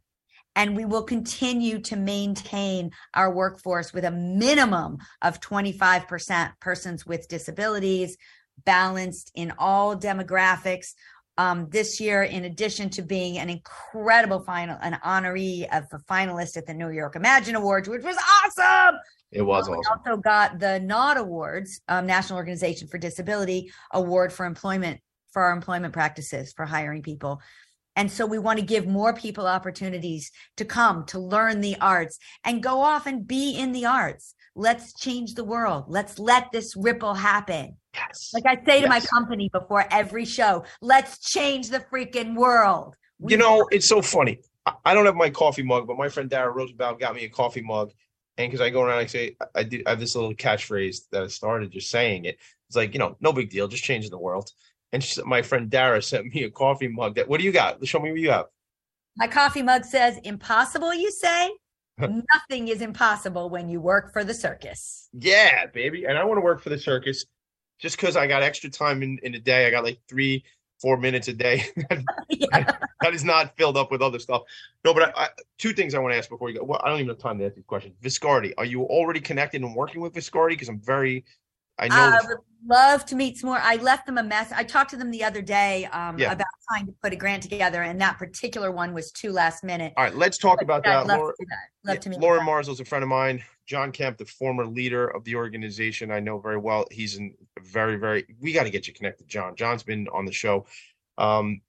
[0.56, 7.28] And we will continue to maintain our workforce with a minimum of 25% persons with
[7.28, 8.18] disabilities,
[8.66, 10.94] balanced in all demographics.
[11.38, 16.58] Um, this year, in addition to being an incredible final, an honoree of a finalist
[16.58, 19.00] at the New York Imagine Awards, which was awesome.
[19.32, 20.00] It was We awesome.
[20.06, 25.00] also got the NOD Awards, um, National Organization for Disability Award for employment
[25.32, 27.42] for our employment practices for hiring people.
[27.96, 32.18] And so we want to give more people opportunities to come to learn the arts
[32.44, 34.36] and go off and be in the arts.
[34.56, 35.86] Let's change the world.
[35.88, 37.78] Let's let this ripple happen.
[37.94, 38.32] Yes.
[38.34, 42.96] Like I say to my company before every show, let's change the freaking world.
[43.20, 44.40] We You know, it's so funny.
[44.66, 47.30] I- I don't have my coffee mug, but my friend Dara Rosenbaum got me a
[47.30, 47.92] coffee mug.
[48.38, 51.10] And because I go around and say, I, I do I have this little catchphrase
[51.12, 52.38] that I started just saying it.
[52.68, 54.52] It's like, you know, no big deal, just changing the world.
[54.94, 57.86] And she, my friend Dara sent me a coffee mug that, what do you got?
[57.86, 58.46] Show me what you have.
[59.18, 61.52] My coffee mug says, impossible, you say?
[61.98, 65.10] Nothing is impossible when you work for the circus.
[65.12, 66.06] Yeah, baby.
[66.06, 67.26] And I want to work for the circus
[67.80, 69.66] just because I got extra time in, in a day.
[69.66, 70.44] I got like three,
[70.80, 71.64] four minutes a day.
[72.52, 74.44] that is not filled up with other stuff.
[74.86, 76.64] No, but I, I, two things I want to ask before you go.
[76.66, 77.96] Well, I don't even have time to ask these questions.
[78.04, 80.50] Viscardi, are you already connected and working with Viscardi?
[80.50, 81.26] Because I'm very,
[81.80, 81.96] I know.
[81.96, 83.60] I would love to meet some more.
[83.62, 84.52] I left them a mess.
[84.52, 86.34] I talked to them the other day um, Yeah.
[86.34, 89.94] about trying to put a grant together, and that particular one was too last minute.
[89.96, 91.08] all right, let's talk about that.
[91.08, 91.90] love Laura, to that.
[91.90, 92.48] Love to meet Lauren them.
[92.48, 93.44] Marzel's a friend of mine.
[93.66, 96.86] John Kemp, the former leader of the organization, I know very well.
[96.92, 98.26] He's in very, very.
[98.40, 99.56] We got to get you connected, John.
[99.56, 100.66] John's been on the show.
[101.18, 101.62] Um,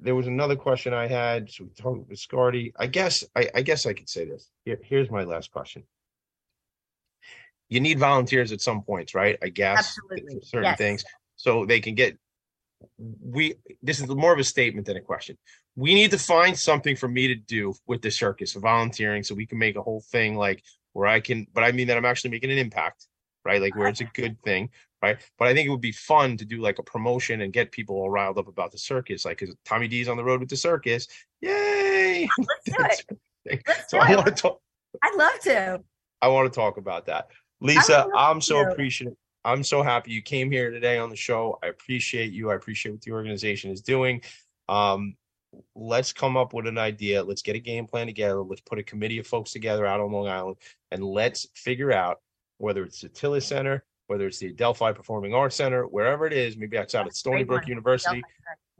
[0.00, 1.50] there was another question I had.
[1.50, 2.72] So we talked with Viscardi.
[2.76, 4.50] I guess I, I guess I could say this.
[4.64, 5.84] Here, here's my last question.
[7.72, 9.38] You need volunteers at some points, right?
[9.42, 9.98] I guess
[10.42, 10.78] certain Yes.
[10.78, 11.04] things,
[11.36, 12.18] so they can get.
[12.98, 15.38] We this is more of a statement than a question
[15.76, 19.46] we need to find something for me to do with the circus volunteering so we
[19.46, 20.62] can make a whole thing like
[20.92, 23.06] where i can but i mean that i'm actually making an impact
[23.44, 24.68] right like where it's a good thing
[25.02, 27.72] right but i think it would be fun to do like a promotion and get
[27.72, 30.50] people all riled up about the circus like because tommy d's on the road with
[30.50, 31.06] the circus
[31.40, 33.06] yay Let's do
[33.46, 33.62] it.
[33.66, 34.16] Let's so do i it.
[34.16, 34.60] want to talk
[35.02, 35.80] I'd love to.
[36.20, 37.28] I want to talk about that.
[37.62, 38.70] Lisa, I'm so you.
[38.70, 39.16] appreciative.
[39.44, 41.58] I'm so happy you came here today on the show.
[41.62, 42.50] I appreciate you.
[42.50, 44.22] I appreciate what the organization is doing.
[44.68, 45.16] Um,
[45.74, 47.22] let's come up with an idea.
[47.22, 48.42] Let's get a game plan together.
[48.42, 50.56] Let's put a committee of folks together out on Long Island
[50.90, 52.20] and let's figure out
[52.58, 56.56] whether it's the Tilles Center, whether it's the Adelphi Performing Arts Center, wherever it is,
[56.56, 57.66] maybe outside at Stony Brook.
[57.66, 58.22] University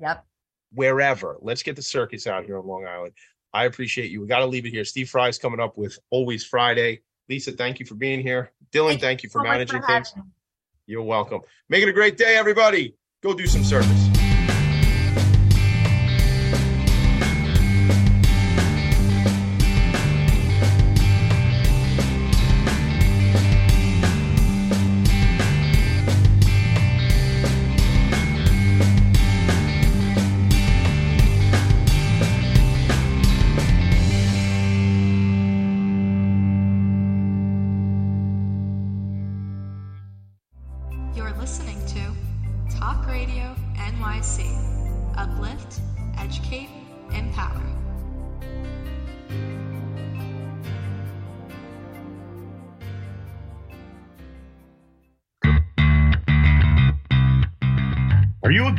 [0.00, 0.24] Yep.
[0.72, 1.36] wherever.
[1.40, 3.12] Let's get the circus out here on Long Island.
[3.52, 4.20] I appreciate you.
[4.20, 4.84] We got to leave it here.
[4.84, 7.02] Steve Fry's coming up with Always Friday.
[7.32, 8.50] Lisa, thank you for being here.
[8.72, 10.14] Dylan, thank you for so much for managing things.
[10.14, 10.22] me.
[10.84, 11.40] You're welcome.
[11.70, 12.94] Make it a great day, everybody.
[13.22, 14.11] Go do some service.